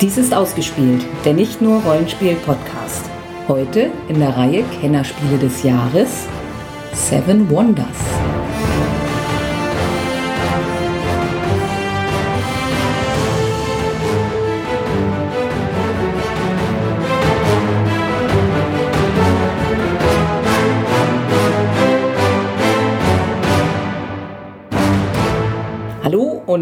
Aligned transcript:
Dies 0.00 0.16
ist 0.16 0.32
ausgespielt, 0.32 1.04
der 1.26 1.34
nicht 1.34 1.60
nur 1.60 1.82
Rollenspiel-Podcast. 1.82 3.10
Heute 3.48 3.90
in 4.08 4.18
der 4.18 4.34
Reihe 4.34 4.64
Kennerspiele 4.80 5.36
des 5.36 5.62
Jahres 5.62 6.26
Seven 6.94 7.50
Wonders. 7.50 8.19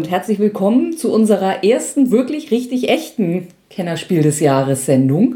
Und 0.09 0.15
herzlich 0.15 0.39
willkommen 0.39 0.97
zu 0.97 1.13
unserer 1.13 1.63
ersten 1.63 2.09
wirklich 2.09 2.49
richtig 2.49 2.89
echten 2.89 3.47
Kennerspiel 3.69 4.23
des 4.23 4.39
Jahres 4.39 4.87
Sendung. 4.87 5.35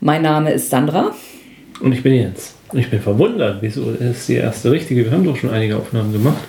Mein 0.00 0.20
Name 0.20 0.52
ist 0.52 0.68
Sandra. 0.68 1.14
Und 1.80 1.92
ich 1.92 2.02
bin 2.02 2.12
Jens. 2.12 2.54
Und 2.70 2.80
ich 2.80 2.90
bin 2.90 3.00
verwundert, 3.00 3.62
wieso 3.62 3.90
ist 3.90 4.28
die 4.28 4.34
erste 4.34 4.70
richtige? 4.70 5.06
Wir 5.06 5.12
haben 5.12 5.24
doch 5.24 5.36
schon 5.36 5.48
einige 5.48 5.78
Aufnahmen 5.78 6.12
gemacht. 6.12 6.44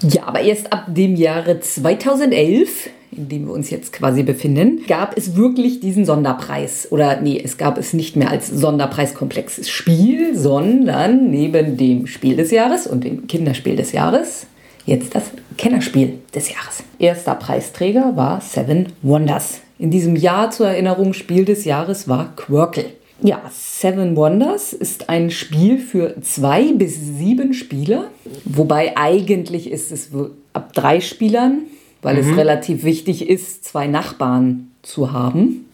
Ja, 0.00 0.24
aber 0.24 0.40
erst 0.40 0.72
ab 0.72 0.86
dem 0.88 1.14
Jahre 1.14 1.60
2011, 1.60 2.90
in 3.12 3.28
dem 3.28 3.46
wir 3.46 3.52
uns 3.52 3.70
jetzt 3.70 3.92
quasi 3.92 4.24
befinden, 4.24 4.80
gab 4.88 5.16
es 5.16 5.36
wirklich 5.36 5.78
diesen 5.78 6.04
Sonderpreis. 6.04 6.88
Oder 6.90 7.20
nee, 7.20 7.40
es 7.40 7.58
gab 7.58 7.78
es 7.78 7.92
nicht 7.92 8.16
mehr 8.16 8.28
als 8.28 8.48
Sonderpreiskomplexes 8.48 9.70
Spiel, 9.70 10.36
sondern 10.36 11.30
neben 11.30 11.76
dem 11.76 12.08
Spiel 12.08 12.34
des 12.34 12.50
Jahres 12.50 12.88
und 12.88 13.04
dem 13.04 13.28
Kinderspiel 13.28 13.76
des 13.76 13.92
Jahres 13.92 14.48
jetzt 14.86 15.14
das 15.14 15.24
Kennerspiel 15.56 16.18
des 16.34 16.50
Jahres. 16.50 16.82
Erster 16.98 17.34
Preisträger 17.34 18.16
war 18.16 18.40
Seven 18.40 18.88
Wonders. 19.02 19.60
In 19.78 19.90
diesem 19.90 20.16
Jahr 20.16 20.50
zur 20.50 20.68
Erinnerung 20.68 21.12
Spiel 21.12 21.44
des 21.44 21.64
Jahres 21.64 22.08
war 22.08 22.34
Quirkle. 22.36 22.86
Ja, 23.22 23.40
Seven 23.52 24.16
Wonders 24.16 24.72
ist 24.72 25.08
ein 25.08 25.30
Spiel 25.30 25.78
für 25.78 26.20
zwei 26.22 26.72
bis 26.72 26.96
sieben 27.18 27.54
Spieler, 27.54 28.10
wobei 28.44 28.96
eigentlich 28.96 29.70
ist 29.70 29.92
es 29.92 30.10
ab 30.52 30.72
drei 30.72 31.00
Spielern, 31.00 31.62
weil 32.02 32.18
es 32.18 32.36
relativ 32.36 32.82
wichtig 32.82 33.28
ist, 33.28 33.64
zwei 33.64 33.86
Nachbarn 33.86 34.72
zu 34.82 35.12
haben. 35.12 35.66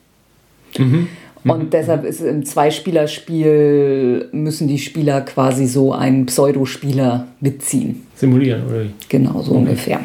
Und 1.44 1.72
deshalb 1.72 2.04
ist 2.04 2.20
im 2.20 2.44
Zweispielerspiel 2.44 4.28
müssen 4.32 4.68
die 4.68 4.78
Spieler 4.78 5.20
quasi 5.22 5.66
so 5.66 5.92
einen 5.92 6.26
Pseudospieler 6.26 7.26
mitziehen. 7.40 8.06
Simulieren, 8.14 8.66
oder 8.68 8.84
wie? 8.84 8.90
Genau 9.08 9.40
so 9.42 9.52
ungefähr. 9.52 10.00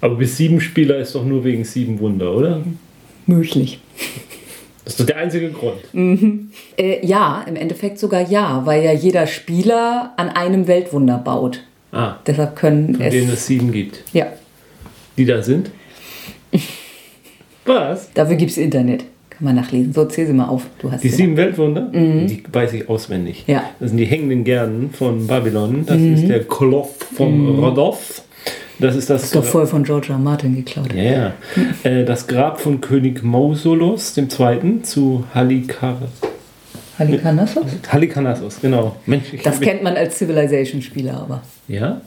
Aber 0.00 0.16
bis 0.16 0.36
sieben 0.36 0.60
Spieler 0.60 0.96
ist 0.98 1.14
doch 1.14 1.24
nur 1.24 1.44
wegen 1.44 1.64
sieben 1.64 1.98
Wunder, 2.00 2.32
oder? 2.34 2.62
Möglich. 3.26 3.80
Das 4.84 4.94
ist 4.94 5.00
doch 5.00 5.06
der 5.06 5.18
einzige 5.18 5.50
Grund. 5.50 5.76
Äh, 6.76 7.06
ja, 7.06 7.44
im 7.46 7.54
Endeffekt 7.54 7.98
sogar 8.00 8.28
ja, 8.28 8.62
weil 8.66 8.82
ja 8.82 8.92
jeder 8.92 9.28
Spieler 9.28 10.12
an 10.16 10.28
einem 10.30 10.66
Weltwunder 10.66 11.18
baut. 11.18 11.60
Ah, 11.92 12.16
Deshalb 12.26 12.56
können 12.56 12.94
von 12.96 13.04
es. 13.04 13.12
denen 13.12 13.30
es 13.30 13.46
sieben 13.46 13.70
gibt. 13.70 14.02
Ja, 14.12 14.26
Die 15.16 15.24
da 15.26 15.40
sind? 15.42 15.70
Was? 17.66 18.10
dafür 18.14 18.34
gibt 18.36 18.50
es 18.50 18.56
Internet. 18.58 19.04
Man 19.42 19.56
nachlesen. 19.56 19.92
So, 19.92 20.04
zähl 20.04 20.26
sie 20.26 20.32
mal 20.32 20.46
auf. 20.46 20.66
Du 20.80 20.90
hast 20.90 21.02
Die 21.02 21.08
sie. 21.08 21.16
sieben 21.16 21.36
Weltwunder? 21.36 21.88
Die 21.92 22.42
weiß 22.52 22.72
ich 22.74 22.88
auswendig. 22.88 23.44
Ja. 23.46 23.64
Das 23.80 23.88
sind 23.90 23.98
die 23.98 24.04
hängenden 24.04 24.44
Gärden 24.44 24.90
von 24.92 25.26
Babylon. 25.26 25.84
Das 25.86 26.00
ist 26.00 26.28
der 26.28 26.44
Koloff 26.44 26.94
von 27.16 27.58
Rhodoth. 27.58 28.22
Das 28.78 28.96
ist 28.96 29.10
das. 29.10 29.24
Ist 29.24 29.34
doch 29.36 29.44
voll 29.44 29.66
von 29.66 29.84
George 29.84 30.08
R. 30.10 30.18
Martin 30.18 30.54
geklaut. 30.56 30.92
Ja, 30.94 31.02
ja. 31.02 31.32
Äh, 31.82 32.04
das 32.04 32.26
Grab 32.26 32.60
von 32.60 32.80
König 32.80 33.22
Mausolos 33.22 34.16
II. 34.16 34.82
zu 34.82 35.24
Halikar 35.34 35.98
Halikarnassos? 36.98 37.64
Halikarnassos, 37.88 38.60
genau. 38.60 38.96
Mensch, 39.06 39.24
Das 39.42 39.60
kennt 39.60 39.82
man 39.82 39.96
als 39.96 40.18
Civilization-Spieler 40.18 41.14
aber. 41.14 41.42
Ja? 41.68 42.00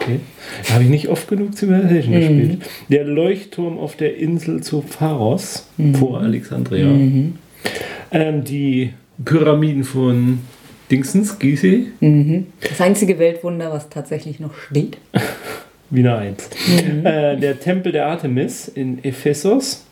Okay. 0.00 0.20
Da 0.66 0.74
habe 0.74 0.84
ich 0.84 0.90
nicht 0.90 1.08
oft 1.08 1.28
genug 1.28 1.54
Civilization 1.56 2.14
gespielt. 2.14 2.58
Der 2.88 3.04
Leuchtturm 3.04 3.78
auf 3.78 3.96
der 3.96 4.16
Insel 4.16 4.62
zu 4.62 4.82
Pharos 4.82 5.66
vor 5.98 6.20
Alexandria. 6.20 6.86
Ähm, 8.10 8.44
die 8.44 8.92
Pyramiden 9.24 9.84
von 9.84 10.38
Dingsens, 10.90 11.38
Gizeh, 11.38 11.86
Das 12.66 12.80
einzige 12.80 13.18
Weltwunder, 13.18 13.70
was 13.70 13.88
tatsächlich 13.90 14.40
noch 14.40 14.54
steht. 14.54 14.96
Wiener 15.90 16.18
1. 16.18 16.50
Äh, 17.04 17.36
der 17.36 17.60
Tempel 17.60 17.92
der 17.92 18.06
Artemis 18.06 18.68
in 18.68 19.02
Ephesos 19.04 19.86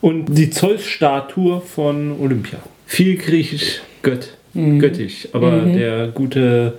und 0.00 0.26
die 0.36 0.50
Zeus-Statue 0.50 1.60
von 1.60 2.18
Olympia. 2.20 2.58
Viel 2.86 3.16
griechisch 3.16 3.80
Gött. 4.02 4.36
Göttisch, 4.54 5.28
aber 5.32 5.62
der 5.62 6.08
gute 6.08 6.74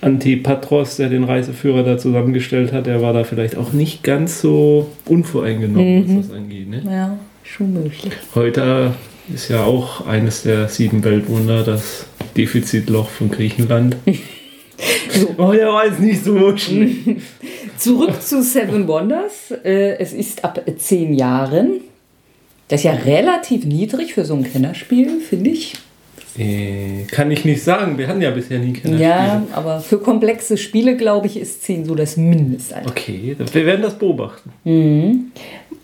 Antipatros, 0.00 0.96
der 0.96 1.08
den 1.08 1.22
Reiseführer 1.24 1.84
da 1.84 1.96
zusammengestellt 1.96 2.72
hat, 2.72 2.86
der 2.86 3.00
war 3.00 3.12
da 3.12 3.22
vielleicht 3.24 3.56
auch 3.56 3.72
nicht 3.72 4.02
ganz 4.02 4.40
so 4.40 4.88
unvoreingenommen, 5.06 6.18
was 6.18 6.28
das 6.28 6.36
angeht. 6.36 6.68
Ne? 6.68 6.82
Ja, 6.84 7.16
schon 7.44 7.72
möglich. 7.74 8.10
Heute 8.34 8.94
ist 9.32 9.48
ja 9.48 9.62
auch 9.64 10.04
eines 10.06 10.42
der 10.42 10.68
sieben 10.68 11.04
Weltwunder 11.04 11.62
das 11.62 12.06
Defizitloch 12.36 13.08
von 13.08 13.30
Griechenland. 13.30 13.96
Oh, 15.38 15.52
der 15.52 15.68
war 15.68 15.86
jetzt 15.86 16.00
nicht 16.00 16.24
so 16.24 16.56
schlecht. 16.56 16.96
Zurück 17.76 18.20
zu 18.20 18.42
Seven 18.42 18.88
Wonders. 18.88 19.52
Äh, 19.64 19.96
Es 19.98 20.12
ist 20.12 20.44
ab 20.44 20.60
zehn 20.78 21.14
Jahren. 21.14 21.82
Das 22.66 22.80
ist 22.80 22.84
ja 22.84 22.92
relativ 22.94 23.64
niedrig 23.64 24.14
für 24.14 24.24
so 24.24 24.34
ein 24.34 24.42
Kennerspiel, 24.42 25.20
finde 25.20 25.50
ich. 25.50 25.74
Äh, 26.38 27.04
kann 27.10 27.30
ich 27.30 27.44
nicht 27.44 27.62
sagen. 27.62 27.98
Wir 27.98 28.08
hatten 28.08 28.22
ja 28.22 28.30
bisher 28.30 28.58
nie 28.58 28.72
Kinder. 28.72 28.98
Ja, 28.98 29.42
aber 29.52 29.80
für 29.80 29.98
komplexe 29.98 30.56
Spiele, 30.56 30.96
glaube 30.96 31.26
ich, 31.26 31.36
ist 31.36 31.62
10 31.64 31.84
so 31.84 31.94
das 31.94 32.16
Mindestalter. 32.16 32.88
Okay, 32.90 33.36
wir 33.38 33.66
werden 33.66 33.82
das 33.82 33.94
beobachten. 33.94 34.50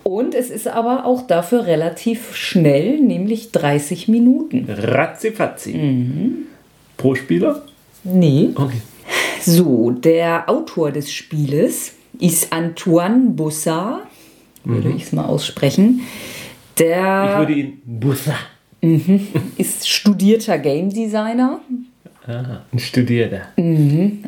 Und 0.03 0.35
es 0.35 0.51
ist 0.51 0.69
aber 0.69 1.05
auch 1.05 1.27
dafür 1.27 1.67
relativ 1.67 2.35
schnell, 2.35 2.99
nämlich 3.01 3.53
30 3.53 4.09
Minuten. 4.09 4.67
Ratzifatzi. 4.69 5.79
Pro 6.97 7.15
Spieler? 7.15 7.63
Nee. 8.05 8.51
Okay. 8.55 8.81
So, 9.43 9.91
der 9.91 10.49
Autor 10.49 10.93
des 10.93 11.13
Spieles 11.13 11.93
ist 12.21 12.53
Antoine 12.53 13.31
Bossard, 13.31 14.07
würde 14.65 14.91
ich 14.91 15.05
es 15.05 15.13
mal 15.13 15.25
aussprechen. 15.27 16.01
Ich 16.01 16.85
Der 16.85 17.37
würde 17.39 17.53
ihn 17.53 17.83
Bussa. 18.81 19.13
ist 19.57 19.89
studierter 19.89 20.59
Game 20.59 20.91
Designer 20.91 21.61
Aha, 22.27 22.63
ein 22.73 22.79
Studierter. 22.79 23.41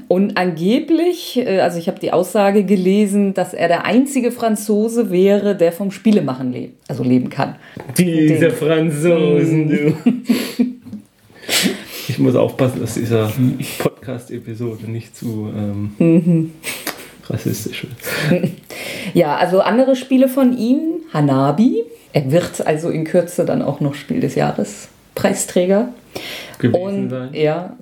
und 0.08 0.36
angeblich, 0.38 1.36
äh, 1.36 1.60
also 1.60 1.78
ich 1.78 1.86
habe 1.86 2.00
die 2.00 2.12
Aussage 2.14 2.64
gelesen, 2.64 3.34
dass 3.34 3.52
er 3.52 3.68
der 3.68 3.84
einzige 3.84 4.32
Franzose 4.32 5.10
wäre, 5.10 5.54
der 5.54 5.70
vom 5.70 5.90
Spielemachen 5.90 6.50
lebt, 6.50 6.78
also 6.88 7.02
leben 7.04 7.28
kann. 7.28 7.56
Diese 7.98 8.38
Den- 8.38 8.50
Franzosen, 8.52 9.68
du. 9.68 9.94
Ich 12.08 12.18
muss 12.18 12.34
aufpassen, 12.36 12.80
dass 12.80 12.94
dieser 12.94 13.30
Podcast-Episode 13.78 14.90
nicht 14.90 15.14
zu 15.16 15.50
ähm, 15.54 16.52
rassistisch 17.28 17.84
wird. 18.30 18.50
Ja, 19.14 19.36
also 19.36 19.60
andere 19.60 19.94
Spiele 19.94 20.28
von 20.28 20.56
ihm, 20.56 20.80
Hanabi. 21.12 21.84
Er 22.12 22.30
wird 22.30 22.66
also 22.66 22.90
in 22.90 23.04
Kürze 23.04 23.44
dann 23.44 23.62
auch 23.62 23.80
noch 23.80 23.94
Spiel 23.94 24.20
des 24.20 24.34
Jahres 24.34 24.88
Preisträger. 25.14 25.88
Gewesen 26.58 26.82
Und, 26.82 27.10
sein. 27.10 27.28
ja, 27.34 27.76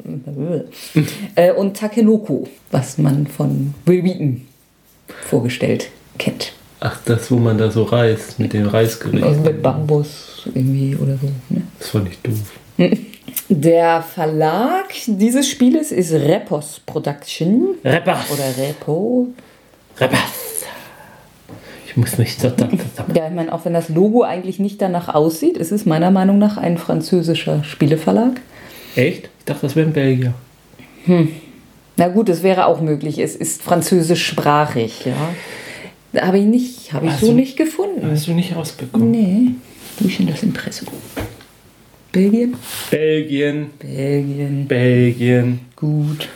äh, 1.34 1.52
und 1.52 1.76
Takenoko, 1.76 2.46
was 2.70 2.98
man 2.98 3.26
von 3.26 3.74
Will 3.86 4.04
Wheaton 4.04 4.46
vorgestellt 5.26 5.88
kennt. 6.18 6.52
Ach, 6.80 6.98
das, 7.04 7.30
wo 7.30 7.36
man 7.36 7.58
da 7.58 7.70
so 7.70 7.84
reist 7.84 8.38
mit 8.38 8.52
den 8.52 8.66
Reisgerichten. 8.66 9.24
Also 9.24 9.40
mit 9.40 9.62
Bambus 9.62 10.48
irgendwie 10.54 10.94
oder 10.94 11.16
so. 11.16 11.26
Ne? 11.48 11.62
Das 11.78 11.88
fand 11.88 12.08
ich 12.08 12.18
doof. 12.20 12.52
Der 13.48 14.02
Verlag 14.02 14.86
dieses 15.06 15.48
Spieles 15.48 15.90
ist 15.90 16.12
Repos 16.12 16.80
Production 16.84 17.76
Repas. 17.84 18.30
oder 18.30 18.44
Repo. 18.62 19.28
Repas. 19.98 20.57
Ich 21.98 22.00
muss 22.12 22.16
mich 22.16 22.36
so 22.36 22.46
Ja, 23.12 23.26
ich 23.28 23.34
meine, 23.34 23.52
auch 23.52 23.64
wenn 23.64 23.72
das 23.72 23.88
Logo 23.88 24.22
eigentlich 24.22 24.60
nicht 24.60 24.80
danach 24.80 25.12
aussieht, 25.12 25.56
ist 25.56 25.72
es 25.72 25.84
meiner 25.84 26.12
Meinung 26.12 26.38
nach 26.38 26.56
ein 26.56 26.78
französischer 26.78 27.64
Spieleverlag. 27.64 28.40
Echt? 28.94 29.24
Ich 29.40 29.44
dachte, 29.46 29.62
das 29.62 29.74
wäre 29.74 29.88
ein 29.88 29.92
Belgier. 29.92 30.32
Na 31.96 32.06
gut, 32.06 32.28
es 32.28 32.44
wäre 32.44 32.66
auch 32.66 32.80
möglich. 32.80 33.18
Es 33.18 33.34
ist 33.34 33.62
französischsprachig, 33.62 35.06
ja. 35.06 36.22
Habe 36.22 36.38
ich 36.38 36.44
nicht, 36.44 36.92
habe 36.92 37.06
ich 37.06 37.14
so 37.14 37.26
du- 37.28 37.32
nicht 37.32 37.56
gefunden. 37.56 38.08
Hast 38.08 38.28
du 38.28 38.32
nicht 38.32 38.54
rausbekommen? 38.54 39.10
Nee. 39.10 39.50
Wo 39.98 40.06
ist 40.06 40.20
denn 40.20 40.28
das 40.28 40.44
Impressum? 40.44 40.86
Belgien? 42.12 42.54
Belgien, 42.92 43.70
Belgien. 43.80 44.66
Belgien. 44.68 45.60
Gut. 45.74 46.28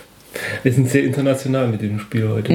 Wir 0.65 0.73
sind 0.73 0.91
sehr 0.91 1.05
international 1.05 1.69
mit 1.69 1.83
dem 1.83 2.01
Spiel 2.01 2.29
heute. 2.29 2.53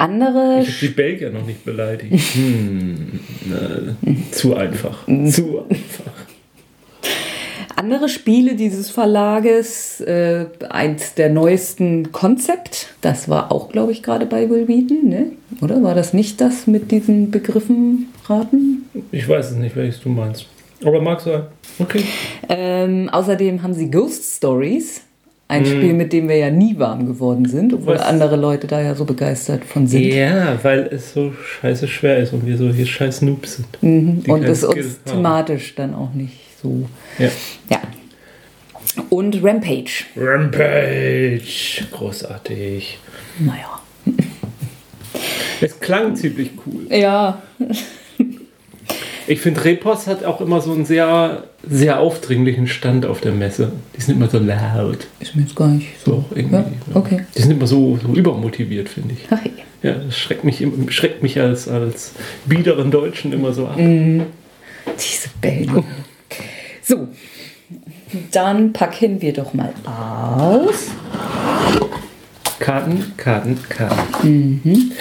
Andere 0.00 0.60
Ich 0.62 0.68
habe 0.68 0.78
die 0.80 0.88
Belgier 0.88 1.30
noch 1.30 1.46
nicht 1.46 1.64
beleidigt. 1.64 2.12
Hm, 2.34 3.20
äh, 3.50 4.32
zu 4.32 4.54
einfach. 4.56 5.06
Zu 5.06 5.64
einfach. 5.68 6.12
Andere 7.76 8.08
Spiele 8.08 8.54
dieses 8.54 8.90
Verlages, 8.90 10.00
äh, 10.00 10.46
eins 10.68 11.14
der 11.14 11.28
neuesten 11.30 12.12
Konzept, 12.12 12.94
das 13.00 13.28
war 13.28 13.52
auch, 13.52 13.70
glaube 13.70 13.92
ich, 13.92 14.02
gerade 14.02 14.26
bei 14.26 14.48
Will 14.48 14.68
Wheaton, 14.68 15.08
ne? 15.08 15.32
oder? 15.60 15.82
War 15.82 15.94
das 15.94 16.12
nicht 16.12 16.40
das 16.40 16.66
mit 16.66 16.90
diesen 16.90 17.30
Begriffen 17.30 18.08
raten? 18.26 18.84
Ich 19.12 19.28
weiß 19.28 19.52
es 19.52 19.56
nicht, 19.56 19.76
welches 19.76 20.00
du 20.00 20.08
meinst. 20.08 20.46
Aber 20.84 21.00
mag 21.00 21.20
sein. 21.20 21.42
Okay. 21.78 22.04
Ähm, 22.48 23.08
außerdem 23.10 23.62
haben 23.62 23.74
sie 23.74 23.90
Ghost 23.90 24.36
Stories, 24.36 25.02
ein 25.50 25.66
Spiel, 25.66 25.92
mit 25.94 26.12
dem 26.12 26.28
wir 26.28 26.36
ja 26.36 26.48
nie 26.50 26.78
warm 26.78 27.06
geworden 27.06 27.44
sind, 27.46 27.74
obwohl 27.74 27.94
Was? 27.94 28.02
andere 28.02 28.36
Leute 28.36 28.66
da 28.66 28.80
ja 28.80 28.94
so 28.94 29.04
begeistert 29.04 29.64
von 29.64 29.86
sind. 29.86 30.04
Ja, 30.04 30.58
weil 30.62 30.88
es 30.92 31.12
so 31.12 31.32
scheiße 31.32 31.88
schwer 31.88 32.18
ist 32.18 32.32
und 32.32 32.46
wir 32.46 32.56
so 32.56 32.70
hier 32.72 32.86
scheiß 32.86 33.22
Noobs 33.22 33.56
sind. 33.56 33.66
Die 33.82 34.30
Und 34.30 34.44
es 34.44 34.58
Skill 34.62 34.70
uns 34.84 35.00
haben. 35.06 35.16
thematisch 35.16 35.74
dann 35.74 35.94
auch 35.94 36.12
nicht 36.14 36.38
so. 36.62 36.88
Ja. 37.18 37.28
Ja. 37.68 37.80
Und 39.08 39.42
Rampage. 39.42 40.04
Rampage. 40.16 41.84
Großartig. 41.90 42.98
Naja. 43.40 43.80
Es 45.60 45.78
klang 45.80 46.14
ziemlich 46.16 46.50
cool. 46.64 46.86
Ja, 46.96 47.42
Ich 49.30 49.42
finde, 49.42 49.64
Repos 49.64 50.08
hat 50.08 50.24
auch 50.24 50.40
immer 50.40 50.60
so 50.60 50.72
einen 50.72 50.84
sehr, 50.84 51.44
sehr 51.62 52.00
aufdringlichen 52.00 52.66
Stand 52.66 53.06
auf 53.06 53.20
der 53.20 53.30
Messe. 53.30 53.70
Die 53.96 54.00
sind 54.00 54.16
immer 54.16 54.28
so 54.28 54.40
laut. 54.40 55.06
ist 55.20 55.36
mir 55.36 55.42
jetzt 55.42 55.54
gar 55.54 55.68
nicht 55.68 55.86
so. 56.04 56.10
So, 56.10 56.36
irgendwie. 56.36 56.56
Ja, 56.56 56.64
okay. 56.94 57.24
Die 57.36 57.42
sind 57.42 57.52
immer 57.52 57.68
so, 57.68 57.96
so 58.02 58.12
übermotiviert, 58.12 58.88
finde 58.88 59.14
ich. 59.14 59.28
Ach, 59.30 59.38
ja. 59.44 59.52
Ja, 59.88 59.94
das 59.94 60.18
schreckt 60.18 60.42
mich, 60.42 60.66
schreckt 60.88 61.22
mich 61.22 61.40
als, 61.40 61.68
als 61.68 62.14
biederen 62.44 62.90
Deutschen 62.90 63.32
immer 63.32 63.52
so 63.52 63.68
ab. 63.68 63.76
Diese 63.76 65.28
Belgier. 65.40 65.84
So, 66.82 67.06
dann 68.32 68.72
packen 68.72 69.22
wir 69.22 69.32
doch 69.32 69.54
mal 69.54 69.72
aus. 69.84 70.88
Karten, 72.58 73.12
Karten, 73.16 73.56
Karten. 73.68 74.92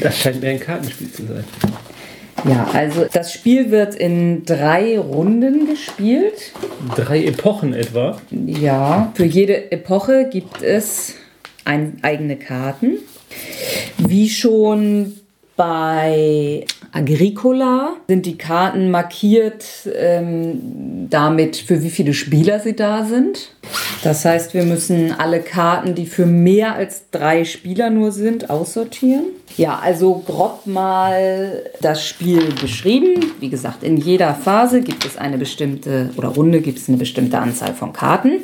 Das 0.00 0.18
scheint 0.18 0.40
mir 0.40 0.48
ein 0.48 0.60
Kartenspiel 0.60 1.12
zu 1.12 1.26
sein. 1.26 1.44
Ja, 2.48 2.68
also 2.72 3.06
das 3.12 3.32
Spiel 3.32 3.70
wird 3.70 3.94
in 3.94 4.44
drei 4.44 4.98
Runden 4.98 5.66
gespielt. 5.66 6.52
Drei 6.96 7.24
Epochen 7.24 7.74
etwa. 7.74 8.20
Ja, 8.30 9.12
für 9.14 9.24
jede 9.24 9.72
Epoche 9.72 10.28
gibt 10.30 10.62
es 10.62 11.14
ein, 11.64 11.98
eigene 12.02 12.36
Karten. 12.36 12.98
Wie 13.98 14.28
schon 14.28 15.12
bei 15.56 16.64
Agricola 16.92 17.96
sind 18.08 18.24
die 18.24 18.38
Karten 18.38 18.90
markiert 18.90 19.64
ähm, 19.94 21.06
damit, 21.10 21.56
für 21.56 21.82
wie 21.82 21.90
viele 21.90 22.14
Spieler 22.14 22.60
sie 22.60 22.74
da 22.74 23.04
sind. 23.04 23.54
Das 24.02 24.24
heißt, 24.24 24.54
wir 24.54 24.64
müssen 24.64 25.12
alle 25.12 25.40
Karten, 25.40 25.94
die 25.94 26.06
für 26.06 26.26
mehr 26.26 26.74
als 26.74 27.10
drei 27.10 27.44
Spieler 27.44 27.90
nur 27.90 28.10
sind, 28.10 28.48
aussortieren. 28.50 29.24
Ja, 29.56 29.78
also 29.78 30.22
grob 30.26 30.66
mal 30.66 31.64
das 31.80 32.06
Spiel 32.06 32.42
beschrieben. 32.60 33.32
Wie 33.40 33.50
gesagt, 33.50 33.82
in 33.82 33.96
jeder 33.96 34.34
Phase 34.34 34.80
gibt 34.80 35.04
es 35.04 35.16
eine 35.16 35.38
bestimmte 35.38 36.10
oder 36.16 36.28
Runde 36.28 36.60
gibt 36.60 36.78
es 36.78 36.88
eine 36.88 36.96
bestimmte 36.96 37.38
Anzahl 37.38 37.74
von 37.74 37.92
Karten. 37.92 38.40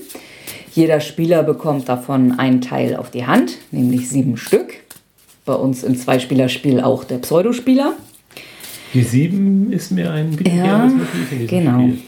Jeder 0.74 1.00
Spieler 1.00 1.42
bekommt 1.42 1.88
davon 1.88 2.38
einen 2.38 2.60
Teil 2.60 2.96
auf 2.96 3.10
die 3.10 3.26
Hand, 3.26 3.56
nämlich 3.70 4.10
sieben 4.10 4.36
Stück. 4.36 4.74
Bei 5.46 5.54
uns 5.54 5.84
im 5.84 5.96
Zweispielerspiel 5.96 6.80
auch 6.80 7.04
der 7.04 7.18
Pseudospieler. 7.18 7.94
Die 8.92 9.02
sieben 9.02 9.72
ist 9.72 9.90
mir 9.90 10.10
ein 10.10 10.36
diesem 10.36 11.46
genau. 11.46 11.78
Spiel. 11.78 11.98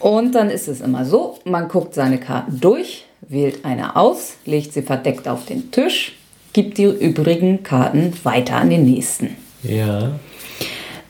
Und 0.00 0.34
dann 0.34 0.50
ist 0.50 0.68
es 0.68 0.80
immer 0.80 1.04
so, 1.04 1.38
man 1.44 1.68
guckt 1.68 1.94
seine 1.94 2.18
Karten 2.18 2.60
durch, 2.60 3.04
wählt 3.22 3.64
eine 3.64 3.96
aus, 3.96 4.34
legt 4.44 4.72
sie 4.72 4.82
verdeckt 4.82 5.26
auf 5.26 5.46
den 5.46 5.70
Tisch, 5.70 6.17
gibt 6.58 6.76
die 6.78 6.86
übrigen 6.86 7.62
Karten 7.62 8.12
weiter 8.24 8.56
an 8.56 8.68
den 8.68 8.84
nächsten. 8.84 9.36
Ja. 9.62 10.18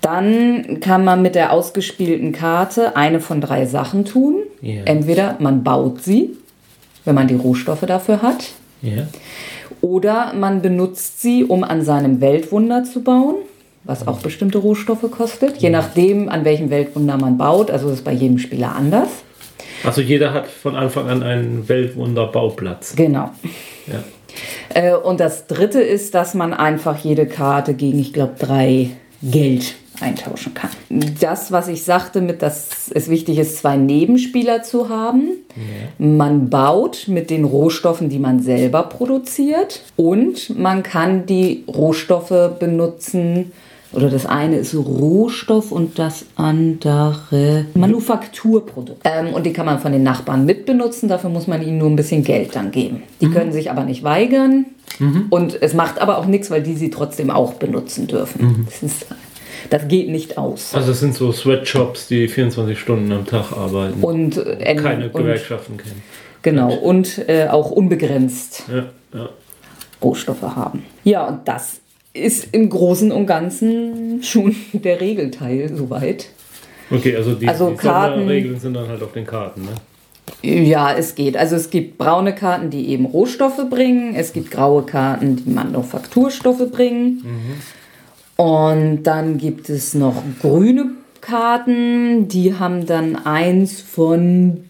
Dann 0.03 0.79
kann 0.81 1.05
man 1.07 1.23
mit 1.23 1.35
der 1.35 1.55
ausgespielten 1.55 2.33
Karte 2.33 2.97
eine 2.97 3.19
von 3.19 3.41
drei 3.41 3.65
Sachen 3.65 4.05
tun. 4.05 4.43
Ja. 4.61 4.83
Entweder 4.85 5.37
man 5.41 5.65
baut 5.65 6.03
sie, 6.03 6.37
wenn 7.07 7.15
man 7.15 7.29
die 7.29 7.35
Rohstoffe 7.35 7.81
dafür 7.87 8.21
hat, 8.21 8.51
Ja. 8.83 9.07
oder 9.81 10.35
man 10.35 10.61
benutzt 10.61 11.23
sie, 11.23 11.45
um 11.45 11.65
an 11.65 11.83
seinem 11.83 12.21
Weltwunder 12.21 12.85
zu 12.85 13.03
bauen, 13.03 13.37
was 13.85 14.07
auch 14.07 14.19
bestimmte 14.21 14.59
Rohstoffe 14.59 15.11
kostet. 15.11 15.57
Je 15.57 15.71
nachdem, 15.71 16.29
an 16.29 16.45
welchem 16.45 16.69
Weltwunder 16.69 17.17
man 17.17 17.39
baut, 17.39 17.71
also 17.71 17.89
das 17.89 18.01
ist 18.01 18.05
bei 18.05 18.13
jedem 18.13 18.39
Spieler 18.39 18.77
anders. 18.77 19.09
Also 19.83 20.03
jeder 20.03 20.35
hat 20.35 20.47
von 20.47 20.77
Anfang 20.77 21.09
an 21.09 21.23
einen 21.23 21.67
Weltwunder-Bauplatz. 21.71 22.95
Genau. 22.97 23.31
Ja. 23.87 24.05
Äh, 24.75 24.95
Und 24.95 25.21
das 25.21 25.47
dritte 25.47 25.81
ist, 25.81 26.15
dass 26.15 26.35
man 26.35 26.53
einfach 26.53 26.99
jede 26.99 27.27
Karte 27.27 27.75
gegen, 27.75 27.99
ich 27.99 28.13
glaube, 28.13 28.35
drei 28.39 28.91
Geld 29.23 29.75
eintauschen 30.01 30.55
kann. 30.55 30.71
Das, 31.21 31.51
was 31.51 31.67
ich 31.69 31.83
sagte, 31.83 32.21
mit 32.21 32.41
dass 32.41 32.91
es 32.95 33.09
wichtig 33.09 33.39
ist, 33.39 33.59
zwei 33.59 33.77
Nebenspieler 33.77 34.63
zu 34.63 34.89
haben. 34.89 35.31
Man 35.99 36.51
baut 36.51 37.09
mit 37.09 37.31
den 37.31 37.45
Rohstoffen, 37.45 38.09
die 38.09 38.21
man 38.21 38.41
selber 38.41 38.85
produziert. 38.85 39.83
Und 39.97 40.57
man 40.57 40.83
kann 40.85 41.27
die 41.27 41.65
Rohstoffe 41.67 42.59
benutzen. 42.59 43.53
Oder 43.93 44.11
das 44.11 44.27
eine 44.27 44.57
ist 44.57 44.75
Rohstoff 44.75 45.73
und 45.73 45.99
das 45.99 46.27
andere 46.37 47.65
Manufakturprodukt. 47.75 49.01
Ähm, 49.05 49.33
und 49.33 49.47
die 49.47 49.53
kann 49.53 49.65
man 49.65 49.79
von 49.79 49.93
den 49.93 50.03
Nachbarn 50.03 50.45
mitbenutzen. 50.45 51.09
Dafür 51.09 51.31
muss 51.31 51.47
man 51.47 51.63
ihnen 51.63 51.79
nur 51.79 51.89
ein 51.89 51.97
bisschen 51.97 52.23
Geld 52.23 52.55
dann 52.55 52.71
geben. 52.71 53.03
Die 53.21 53.31
können 53.31 53.53
sich 53.53 53.71
aber 53.71 53.85
nicht 53.85 54.03
weigern. 54.03 54.67
Und 55.31 55.63
es 55.63 55.75
macht 55.75 56.01
aber 56.01 56.19
auch 56.19 56.27
nichts, 56.27 56.51
weil 56.51 56.63
die 56.63 56.75
sie 56.75 56.91
trotzdem 56.91 57.31
auch 57.31 57.55
benutzen 57.55 58.07
dürfen. 58.09 58.67
Das, 58.67 58.83
ist, 58.83 59.07
das 59.71 59.89
geht 59.89 60.09
nicht 60.09 60.39
aus. 60.39 60.75
Also 60.75 60.93
es 60.93 61.01
sind 61.01 61.15
so 61.15 61.31
Sweatshops, 61.31 62.09
die 62.09 62.27
24 62.27 62.79
Stunden 62.79 63.13
am 63.13 63.25
Tag 63.25 63.53
arbeiten. 63.53 64.03
Und, 64.03 64.37
äh, 64.37 64.75
keine 64.75 65.07
und, 65.07 65.15
Gewerkschaften 65.15 65.77
kennen. 65.77 66.03
Genau, 66.43 66.73
und 66.73 67.29
äh, 67.29 67.49
auch 67.49 67.71
unbegrenzt 67.71 68.65
Ja, 68.69 68.87
ja. 69.17 69.29
Rohstoffe 70.03 70.43
haben. 70.43 70.85
Ja, 71.05 71.27
und 71.27 71.47
das 71.47 71.81
ist 72.19 72.49
im 72.53 72.69
Großen 72.69 73.11
und 73.13 73.27
Ganzen 73.27 74.23
schon 74.23 74.55
der 74.73 75.01
Regelteil 75.01 75.71
soweit. 75.75 76.27
Okay, 76.91 77.15
also 77.17 77.35
die, 77.35 77.47
Also 77.49 77.71
die 77.71 77.77
Karten- 77.77 78.21
Sonderregeln 78.21 78.59
sind 78.59 78.75
dann 78.75 78.89
halt 78.89 79.03
auf 79.03 79.13
den 79.13 79.27
Karten, 79.27 79.63
ne? 79.63 79.71
Ja, 80.43 80.93
es 80.93 81.15
geht. 81.15 81.37
Also 81.37 81.57
es 81.57 81.71
gibt 81.71 81.99
braune 81.99 82.35
Karten, 82.35 82.71
die 82.71 82.89
eben 82.91 83.07
Rohstoffe 83.07 83.61
bringen. 83.71 84.15
Es 84.15 84.33
gibt 84.33 84.51
graue 84.51 84.83
Karten, 84.85 85.37
die 85.37 85.51
Manufakturstoffe 85.51 86.71
bringen. 86.71 87.25
Und 88.37 89.03
dann 89.05 89.39
gibt 89.39 89.69
es 89.69 89.95
noch 89.95 90.23
grüne 90.41 90.91
Karten, 91.21 92.29
die 92.29 92.55
haben 92.55 92.87
dann 92.87 93.17
eins 93.17 93.81
von 93.81 94.68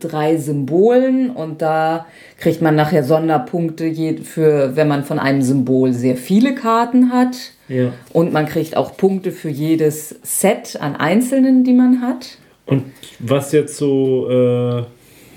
drei 0.00 0.38
Symbolen 0.38 1.30
und 1.30 1.60
da 1.60 2.06
kriegt 2.38 2.62
man 2.62 2.74
nachher 2.74 3.04
Sonderpunkte 3.04 3.92
für, 4.22 4.74
wenn 4.74 4.88
man 4.88 5.04
von 5.04 5.18
einem 5.18 5.42
Symbol 5.42 5.92
sehr 5.92 6.16
viele 6.16 6.54
Karten 6.54 7.12
hat. 7.12 7.36
Ja. 7.68 7.92
Und 8.12 8.32
man 8.32 8.46
kriegt 8.46 8.76
auch 8.76 8.96
Punkte 8.96 9.32
für 9.32 9.50
jedes 9.50 10.16
Set 10.22 10.78
an 10.80 10.96
einzelnen, 10.96 11.64
die 11.64 11.74
man 11.74 12.00
hat. 12.00 12.38
Und 12.66 12.84
was 13.18 13.52
jetzt 13.52 13.76
so 13.76 14.30
äh, 14.30 14.84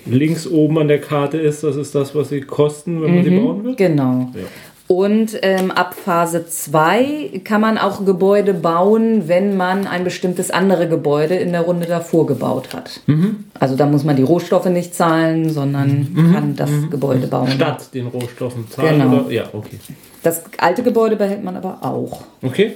links 0.05 0.47
oben 0.47 0.79
an 0.79 0.87
der 0.87 1.01
Karte 1.01 1.37
ist, 1.37 1.63
das 1.63 1.75
ist 1.75 1.93
das, 1.95 2.15
was 2.15 2.29
sie 2.29 2.41
kosten, 2.41 3.01
wenn 3.01 3.15
man 3.15 3.23
sie 3.25 3.31
bauen 3.31 3.63
will? 3.63 3.75
Genau. 3.75 4.31
Ja. 4.33 4.41
Und 4.87 5.37
ähm, 5.41 5.69
ab 5.71 5.95
Phase 5.95 6.47
2 6.47 7.41
kann 7.43 7.59
man 7.59 7.77
auch 7.77 8.05
Gebäude 8.05 8.53
bauen, 8.53 9.27
wenn 9.27 9.57
man 9.57 9.85
ein 9.85 10.05
bestimmtes 10.05 10.49
andere 10.49 10.87
Gebäude 10.87 11.35
in 11.35 11.51
der 11.51 11.61
Runde 11.61 11.87
davor 11.87 12.25
gebaut 12.25 12.73
hat. 12.73 13.01
Mhm. 13.05 13.45
Also 13.59 13.75
da 13.75 13.85
muss 13.85 14.05
man 14.05 14.15
die 14.15 14.23
Rohstoffe 14.23 14.67
nicht 14.67 14.95
zahlen, 14.95 15.49
sondern 15.49 16.31
kann 16.33 16.55
das 16.55 16.69
Gebäude 16.89 17.27
bauen. 17.27 17.51
Statt 17.51 17.93
den 17.93 18.07
Rohstoffen 18.07 18.69
zahlen 18.69 18.99
Genau. 19.01 19.23
oder? 19.23 19.31
Ja, 19.31 19.43
okay. 19.51 19.77
Das 20.23 20.43
alte 20.57 20.83
Gebäude 20.83 21.17
behält 21.17 21.43
man 21.43 21.57
aber 21.57 21.79
auch. 21.81 22.21
Okay. 22.41 22.75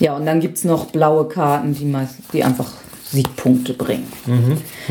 Ja, 0.00 0.16
und 0.16 0.24
dann 0.24 0.40
gibt 0.40 0.56
es 0.56 0.64
noch 0.64 0.86
blaue 0.86 1.28
Karten, 1.28 1.74
die, 1.74 1.84
meist, 1.84 2.16
die 2.32 2.42
einfach 2.42 2.72
Siegpunkte 3.14 3.72
bringen. 3.74 4.06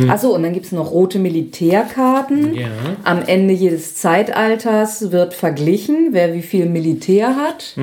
Achso, 0.08 0.34
und 0.34 0.44
dann 0.44 0.54
gibt 0.54 0.66
es 0.66 0.72
noch 0.72 0.92
rote 0.92 1.20
Militärkarten. 1.20 2.56
Ja. 2.56 2.68
Am 3.04 3.22
Ende 3.26 3.54
jedes 3.54 3.96
Zeitalters 3.96 5.12
wird 5.12 5.34
verglichen, 5.34 6.10
wer 6.12 6.34
wie 6.34 6.42
viel 6.42 6.66
Militär 6.66 7.36
hat. 7.36 7.76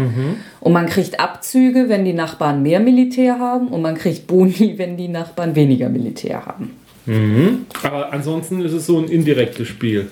Und 0.61 0.73
man 0.73 0.87
kriegt 0.87 1.21
Abzüge, 1.21 1.89
wenn 1.89 2.05
die 2.05 2.13
Nachbarn 2.13 2.63
mehr 2.63 2.81
Militär 2.81 3.39
haben. 3.39 3.69
Und 3.69 3.83
man 3.83 3.95
kriegt 3.95 4.27
Boni, 4.27 4.75
wenn 4.77 4.97
die 4.97 5.09
Nachbarn 5.09 5.55
weniger 5.55 5.89
Militär 5.89 6.47
haben. 6.47 6.71
Mhm. 7.07 7.67
Aber 7.83 8.13
ansonsten 8.13 8.61
ist 8.65 8.73
es 8.73 8.87
so 8.87 8.99
ein 8.99 9.07
indirektes 9.07 9.69
Spiel. 9.69 10.09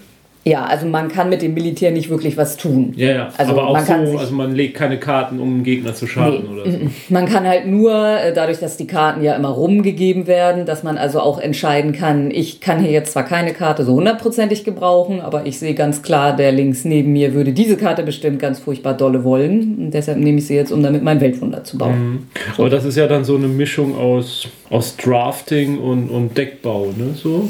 Ja, 0.48 0.64
also 0.64 0.86
man 0.86 1.08
kann 1.08 1.28
mit 1.28 1.42
dem 1.42 1.54
Militär 1.54 1.90
nicht 1.90 2.08
wirklich 2.08 2.36
was 2.36 2.56
tun. 2.56 2.92
Ja, 2.96 3.10
ja. 3.10 3.28
Also 3.36 3.52
aber 3.52 3.68
auch 3.68 3.72
man 3.74 4.06
so, 4.06 4.18
also 4.18 4.34
man 4.34 4.54
legt 4.54 4.74
keine 4.74 4.98
Karten, 4.98 5.40
um 5.40 5.54
einen 5.54 5.62
Gegner 5.62 5.94
zu 5.94 6.06
schaden 6.06 6.44
Nee, 6.44 6.60
oder 6.60 6.70
so. 6.70 6.78
Man 7.08 7.26
kann 7.26 7.46
halt 7.46 7.66
nur, 7.66 7.92
äh, 7.94 8.32
dadurch, 8.32 8.58
dass 8.58 8.76
die 8.76 8.86
Karten 8.86 9.22
ja 9.22 9.34
immer 9.34 9.48
rumgegeben 9.48 10.26
werden, 10.26 10.66
dass 10.66 10.82
man 10.82 10.96
also 10.96 11.20
auch 11.20 11.38
entscheiden 11.38 11.92
kann, 11.92 12.30
ich 12.30 12.60
kann 12.60 12.80
hier 12.80 12.90
jetzt 12.90 13.12
zwar 13.12 13.24
keine 13.24 13.52
Karte 13.52 13.84
so 13.84 13.94
hundertprozentig 13.94 14.64
gebrauchen, 14.64 15.20
aber 15.20 15.46
ich 15.46 15.58
sehe 15.58 15.74
ganz 15.74 16.02
klar, 16.02 16.34
der 16.34 16.52
links 16.52 16.84
neben 16.84 17.12
mir 17.12 17.34
würde 17.34 17.52
diese 17.52 17.76
Karte 17.76 18.02
bestimmt 18.02 18.38
ganz 18.38 18.58
furchtbar 18.58 18.94
dolle 18.94 19.24
wollen. 19.24 19.76
Und 19.78 19.90
deshalb 19.92 20.18
nehme 20.18 20.38
ich 20.38 20.46
sie 20.46 20.54
jetzt, 20.54 20.72
um 20.72 20.82
damit 20.82 21.02
mein 21.02 21.20
Weltwunder 21.20 21.64
zu 21.64 21.78
bauen. 21.78 22.28
Aber 22.56 22.70
das 22.70 22.84
ist 22.84 22.96
ja 22.96 23.06
dann 23.06 23.24
so 23.24 23.36
eine 23.36 23.48
Mischung 23.48 23.96
aus, 23.96 24.48
aus 24.70 24.96
Drafting 24.96 25.78
und, 25.78 26.08
und 26.08 26.36
Deckbau, 26.36 26.86
ne? 26.96 27.14
So? 27.14 27.48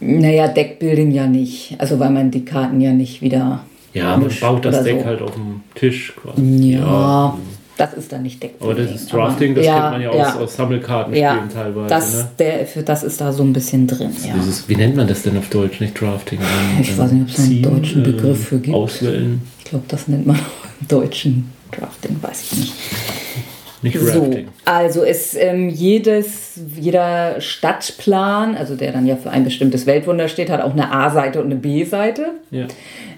Naja, 0.00 0.48
Deckbuilding 0.48 1.10
ja 1.10 1.26
nicht. 1.26 1.74
Also 1.78 1.98
weil 2.00 2.10
man 2.10 2.30
die 2.30 2.44
Karten 2.44 2.80
ja 2.80 2.92
nicht 2.92 3.20
wieder. 3.22 3.60
Ja, 3.92 4.16
man 4.16 4.30
baut 4.40 4.64
das 4.64 4.82
Deck 4.84 5.00
so. 5.00 5.04
halt 5.06 5.20
auf 5.20 5.34
dem 5.34 5.60
Tisch 5.74 6.14
quasi. 6.16 6.74
Ja, 6.74 7.36
das 7.76 7.94
ist 7.94 8.12
dann 8.12 8.22
nicht 8.22 8.36
Aber 8.42 8.48
Deckbuilding. 8.74 8.86
das 8.92 9.02
ist 9.02 9.12
Drafting, 9.12 9.54
das 9.54 9.66
Aber- 9.66 9.80
kennt 9.80 9.92
man 9.92 10.00
ja 10.02 10.10
aus, 10.10 10.36
aus 10.36 10.56
Sammelkartenspielen 10.56 11.34
ja, 11.48 11.48
teilweise. 11.52 11.88
das, 11.88 12.14
ne? 12.14 12.28
der, 12.38 12.66
für 12.66 12.82
das 12.82 13.02
ist 13.02 13.20
da 13.20 13.32
so 13.32 13.42
ein 13.42 13.52
bisschen 13.52 13.86
drin. 13.86 14.10
Ja. 14.26 14.34
Dieses, 14.36 14.68
wie 14.68 14.76
nennt 14.76 14.96
man 14.96 15.08
das 15.08 15.22
denn 15.22 15.36
auf 15.36 15.48
Deutsch? 15.48 15.80
Nicht 15.80 16.00
Drafting. 16.00 16.38
ähm, 16.40 16.80
Ich 16.82 16.96
weiß 16.96 17.10
nicht, 17.12 17.22
ob 17.22 17.28
es 17.38 17.44
einen 17.44 17.62
deutschen 17.62 18.02
äh, 18.02 18.04
Begriff 18.12 18.44
für 18.48 18.58
gibt. 18.60 18.76
Auswählen, 18.76 19.42
Ich 19.58 19.64
glaube, 19.64 19.84
das 19.88 20.08
nennt 20.08 20.26
man 20.26 20.36
auch 20.36 20.80
im 20.80 20.88
deutschen 20.88 21.50
Drafting, 21.72 22.16
weiß 22.22 22.52
ich 22.52 22.58
nicht. 22.58 22.72
Nicht 23.82 23.98
So, 23.98 24.22
Rafting. 24.24 24.48
also 24.64 25.02
ist 25.02 25.36
ähm, 25.38 25.68
jedes, 25.68 26.60
jeder 26.78 27.40
Stadtplan, 27.40 28.56
also 28.56 28.74
der 28.76 28.92
dann 28.92 29.06
ja 29.06 29.16
für 29.16 29.30
ein 29.30 29.44
bestimmtes 29.44 29.86
Weltwunder 29.86 30.28
steht, 30.28 30.50
hat 30.50 30.60
auch 30.62 30.72
eine 30.72 30.92
A-Seite 30.92 31.40
und 31.40 31.46
eine 31.46 31.56
B-Seite. 31.56 32.26
Ja. 32.50 32.66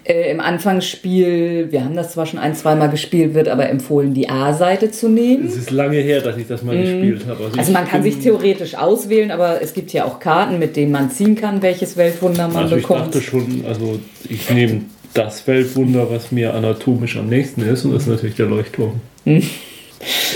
Äh, 0.05 0.31
Im 0.33 0.41
Anfangsspiel, 0.41 1.69
wir 1.71 1.85
haben 1.85 1.95
das 1.95 2.13
zwar 2.13 2.27
schon 2.27 2.39
ein, 2.39 2.55
zweimal 2.55 2.91
gespielt, 2.91 3.35
wird 3.35 3.49
aber 3.49 3.69
empfohlen, 3.69 4.15
die 4.15 4.29
A-Seite 4.29 4.91
zu 4.91 5.09
nehmen. 5.09 5.47
Es 5.47 5.57
ist 5.57 5.71
lange 5.71 5.99
her, 5.99 6.21
dass 6.21 6.37
ich 6.37 6.47
das 6.49 6.63
mal 6.63 6.77
gespielt 6.77 7.25
habe. 7.29 7.51
Also 7.57 7.73
man 7.73 7.85
ich 7.85 7.91
kann 7.91 8.03
sich 8.03 8.19
theoretisch 8.19 8.75
auswählen, 8.75 9.31
aber 9.31 9.63
es 9.63 9.75
gibt 9.75 9.93
ja 9.93 10.05
auch 10.05 10.19
Karten, 10.19 10.59
mit 10.59 10.77
denen 10.77 10.91
man 10.93 11.11
ziehen 11.11 11.35
kann, 11.37 11.63
welches 11.63 11.97
Weltwunder 11.97 12.49
man 12.49 12.65
Also 12.65 12.77
ich 12.77 12.83
bekommt. 12.83 13.07
dachte 13.15 13.21
schon, 13.21 13.65
also 13.67 13.99
ich 14.29 14.51
nehme 14.51 14.83
das 15.15 15.47
Weltwunder, 15.47 16.11
was 16.11 16.33
mir 16.33 16.55
anatomisch 16.55 17.17
am 17.17 17.29
nächsten 17.29 17.63
ist, 17.63 17.85
und 17.85 17.93
das 17.93 18.05
ist 18.05 18.09
natürlich 18.09 18.37
der 18.37 18.47
Leuchtturm. 18.47 19.01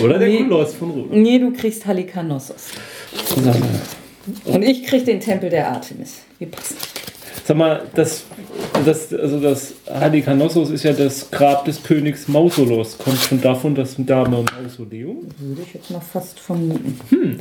Oder 0.03 0.19
der 0.19 0.29
Nee. 0.29 0.43
Koloss 0.45 0.75
von 0.75 0.91
Rot. 0.91 1.13
Nee, 1.13 1.39
du 1.39 1.53
kriegst 1.53 1.87
Halikanossos. 1.87 2.69
Und 4.45 4.63
ich 4.63 4.85
krieg 4.85 5.05
den 5.05 5.21
Tempel 5.21 5.51
der 5.51 5.69
Artemis. 5.71 6.23
Wir 6.39 6.49
passen. 6.51 6.77
Sag 7.45 7.57
mal, 7.57 7.83
das, 7.95 8.25
das, 8.85 9.15
also 9.15 9.39
das 9.39 9.75
Halikanossos 9.89 10.71
ist 10.71 10.83
ja 10.83 10.93
das 10.93 11.31
Grab 11.31 11.65
des 11.65 11.81
Königs 11.83 12.27
Mausolos. 12.27 12.99
Kommt 12.99 13.19
schon 13.19 13.41
davon, 13.41 13.75
dass 13.77 13.95
da 13.99 14.29
mal 14.29 14.41
ein 14.41 14.65
Mausoleum? 14.65 15.29
Würde 15.39 15.63
ich 15.63 15.75
jetzt 15.75 15.91
mal 15.91 16.01
fast 16.01 16.41
vermuten. 16.41 17.39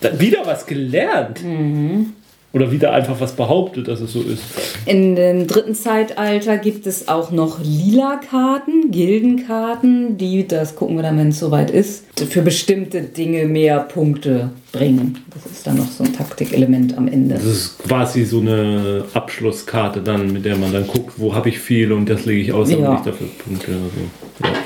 Da, 0.00 0.18
wieder 0.18 0.46
was 0.46 0.64
gelernt. 0.66 1.42
Mhm. 1.44 2.14
Oder 2.56 2.72
wieder 2.72 2.94
einfach 2.94 3.20
was 3.20 3.36
behauptet, 3.36 3.86
dass 3.86 4.00
es 4.00 4.14
so 4.14 4.22
ist. 4.22 4.42
In 4.86 5.14
dem 5.14 5.46
dritten 5.46 5.74
Zeitalter 5.74 6.56
gibt 6.56 6.86
es 6.86 7.06
auch 7.06 7.30
noch 7.30 7.58
lila 7.62 8.18
Karten, 8.30 8.90
Gildenkarten, 8.90 10.16
die, 10.16 10.48
das 10.48 10.74
gucken 10.74 10.96
wir 10.96 11.02
dann, 11.02 11.18
wenn 11.18 11.28
es 11.28 11.38
soweit 11.38 11.70
ist, 11.70 12.06
für 12.30 12.40
bestimmte 12.40 13.02
Dinge 13.02 13.44
mehr 13.44 13.80
Punkte 13.80 14.52
bringen. 14.72 15.18
Das 15.34 15.52
ist 15.52 15.66
dann 15.66 15.76
noch 15.76 15.90
so 15.90 16.02
ein 16.02 16.14
Taktikelement 16.14 16.96
am 16.96 17.08
Ende. 17.08 17.34
Das 17.34 17.44
ist 17.44 17.78
quasi 17.86 18.24
so 18.24 18.40
eine 18.40 19.04
Abschlusskarte 19.12 20.00
dann, 20.00 20.32
mit 20.32 20.46
der 20.46 20.56
man 20.56 20.72
dann 20.72 20.86
guckt, 20.86 21.12
wo 21.18 21.34
habe 21.34 21.50
ich 21.50 21.58
viel 21.58 21.92
und 21.92 22.08
das 22.08 22.24
lege 22.24 22.40
ich 22.40 22.52
aus, 22.54 22.70
damit 22.70 22.84
Ja. 22.84 22.94
ich 22.94 23.02
dafür 23.02 23.26
Punkte. 23.44 23.72
Also, 23.72 24.48
ja. 24.54 24.60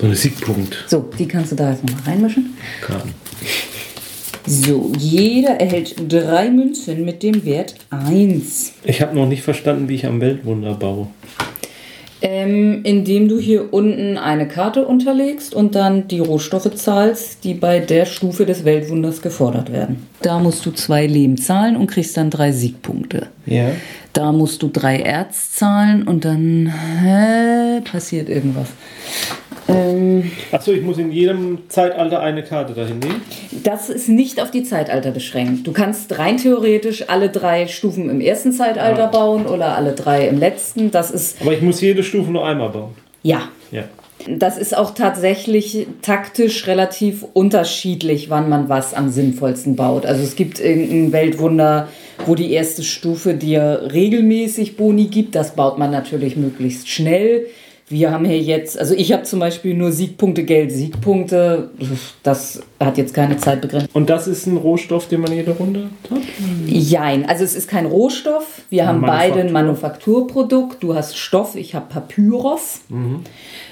So 0.00 0.06
eine 0.06 0.16
Siegpunkt. 0.16 0.84
So, 0.88 1.08
die 1.16 1.28
kannst 1.28 1.52
du 1.52 1.56
da 1.56 1.70
jetzt 1.70 1.84
nochmal 1.84 2.02
reinmischen. 2.04 2.56
Karten. 2.80 3.14
So, 4.48 4.92
jeder 4.98 5.60
erhält 5.60 5.94
drei 6.08 6.48
Münzen 6.48 7.04
mit 7.04 7.22
dem 7.22 7.44
Wert 7.44 7.74
1. 7.90 8.72
Ich 8.84 9.02
habe 9.02 9.14
noch 9.14 9.28
nicht 9.28 9.42
verstanden, 9.42 9.90
wie 9.90 9.96
ich 9.96 10.06
am 10.06 10.22
Weltwunder 10.22 10.72
baue. 10.74 11.08
Ähm, 12.22 12.80
indem 12.82 13.28
du 13.28 13.38
hier 13.38 13.72
unten 13.72 14.16
eine 14.16 14.48
Karte 14.48 14.86
unterlegst 14.86 15.54
und 15.54 15.74
dann 15.74 16.08
die 16.08 16.18
Rohstoffe 16.18 16.74
zahlst, 16.74 17.44
die 17.44 17.52
bei 17.52 17.78
der 17.78 18.06
Stufe 18.06 18.46
des 18.46 18.64
Weltwunders 18.64 19.20
gefordert 19.20 19.70
werden. 19.70 20.06
Da 20.22 20.38
musst 20.38 20.64
du 20.64 20.70
zwei 20.70 21.06
Leben 21.06 21.36
zahlen 21.36 21.76
und 21.76 21.86
kriegst 21.88 22.16
dann 22.16 22.30
drei 22.30 22.50
Siegpunkte. 22.50 23.26
Ja. 23.44 23.70
Da 24.14 24.32
musst 24.32 24.62
du 24.62 24.68
drei 24.68 24.98
Erz 24.98 25.52
zahlen 25.52 26.08
und 26.08 26.24
dann 26.24 26.72
hä, 27.02 27.82
passiert 27.82 28.30
irgendwas. 28.30 28.68
Ähm, 29.68 30.30
Achso, 30.50 30.72
ich 30.72 30.82
muss 30.82 30.96
in 30.98 31.12
jedem 31.12 31.58
Zeitalter 31.68 32.20
eine 32.20 32.42
Karte 32.42 32.72
dahin 32.72 32.98
nehmen. 33.00 33.20
das 33.64 33.90
ist 33.90 34.08
nicht 34.08 34.40
auf 34.40 34.50
die 34.50 34.62
Zeitalter 34.62 35.10
beschränkt. 35.10 35.66
Du 35.66 35.72
kannst 35.72 36.18
rein 36.18 36.38
theoretisch 36.38 37.08
alle 37.08 37.28
drei 37.28 37.66
Stufen 37.66 38.08
im 38.08 38.20
ersten 38.20 38.52
Zeitalter 38.52 39.02
Ja. 39.02 39.06
bauen 39.06 39.46
oder 39.46 39.76
alle 39.76 39.92
drei 39.92 40.26
im 40.28 40.38
letzten. 40.38 40.90
Das 40.90 41.10
ist, 41.10 41.40
Aber 41.42 41.52
ich 41.52 41.60
muss 41.62 41.80
jede 41.80 42.02
Stufe 42.02 42.30
nur 42.30 42.46
einmal 42.46 42.70
bauen. 42.70 42.94
ja, 43.22 43.42
Ja. 43.70 43.84
Das 44.26 44.58
ist 44.58 44.76
auch 44.76 44.94
tatsächlich 44.94 45.86
taktisch 46.02 46.66
relativ 46.66 47.24
unterschiedlich, 47.34 48.28
wann 48.28 48.48
man 48.48 48.68
was 48.68 48.92
am 48.92 49.10
sinnvollsten 49.10 49.76
baut. 49.76 50.04
Also 50.06 50.24
es 50.24 50.34
gibt 50.34 50.58
irgendein 50.58 51.12
Weltwunder, 51.12 51.86
wo 52.26 52.34
die 52.34 52.52
erste 52.52 52.82
Stufe 52.82 53.34
dir 53.34 53.88
regelmäßig 53.92 54.76
Boni 54.76 55.04
gibt. 55.06 55.36
Das 55.36 55.54
baut 55.54 55.78
man 55.78 55.92
natürlich 55.92 56.36
möglichst 56.36 56.88
schnell. 56.88 57.46
Wir 57.90 58.10
haben 58.10 58.26
hier 58.26 58.40
jetzt, 58.40 58.78
also 58.78 58.94
ich 58.94 59.12
habe 59.12 59.22
zum 59.22 59.40
Beispiel 59.40 59.72
nur 59.74 59.92
Siegpunkte, 59.92 60.44
Geld, 60.44 60.72
Siegpunkte. 60.72 61.70
Das 62.22 62.60
hat 62.80 62.98
jetzt 62.98 63.14
keine 63.14 63.38
Zeitbegrenzung. 63.38 63.88
Und 63.94 64.10
das 64.10 64.28
ist 64.28 64.46
ein 64.46 64.58
Rohstoff, 64.58 65.08
den 65.08 65.22
man 65.22 65.32
jede 65.32 65.52
Runde 65.52 65.88
hat? 66.10 66.18
Jein, 66.66 67.26
also 67.28 67.44
es 67.44 67.54
ist 67.54 67.68
kein 67.68 67.86
Rohstoff. 67.86 68.60
Wir 68.68 68.86
haben 68.86 69.00
beide 69.00 69.40
ein 69.40 69.52
Manufakturprodukt. 69.52 70.82
Du 70.82 70.94
hast 70.94 71.16
Stoff, 71.16 71.56
ich 71.56 71.74
habe 71.74 71.86
Papyrus. 71.88 72.82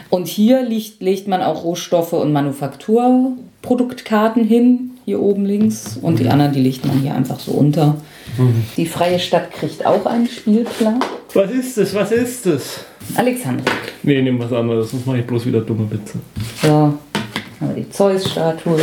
Und 0.09 0.29
hier 0.29 0.63
liegt, 0.63 1.03
legt 1.03 1.29
man 1.29 1.43
auch 1.43 1.65
Rohstoffe 1.65 2.15
und 2.15 2.33
Manufakturproduktkarten 2.33 4.45
hin, 4.45 4.93
hier 5.05 5.21
oben 5.21 5.45
links. 5.45 5.99
Und 6.01 6.21
die 6.21 6.29
anderen, 6.29 6.53
die 6.53 6.63
legt 6.63 6.87
man 6.87 7.01
hier 7.01 7.15
einfach 7.15 7.41
so 7.41 7.51
unter. 7.53 7.97
Die 8.77 8.87
freie 8.87 9.19
Stadt 9.19 9.51
kriegt 9.51 9.85
auch 9.85 10.07
einen 10.07 10.29
Spielplan. 10.29 11.01
Was 11.35 11.51
ist 11.51 11.77
das? 11.77 11.93
Was 11.95 12.13
ist 12.13 12.47
das? 12.47 12.85
Alexandria. 13.15 13.73
Nee, 14.07 14.23
nimm 14.23 14.39
was 14.39 14.53
anderes, 14.53 14.93
sonst 14.93 15.07
mache 15.07 15.19
ich 15.19 15.27
bloß 15.27 15.47
wieder 15.47 15.61
dumme 15.61 15.91
Witze. 15.91 16.19
So, 16.63 16.69
haben 16.69 16.99
wir 17.61 17.75
die 17.75 17.91
Zeus-Statue. 17.91 18.77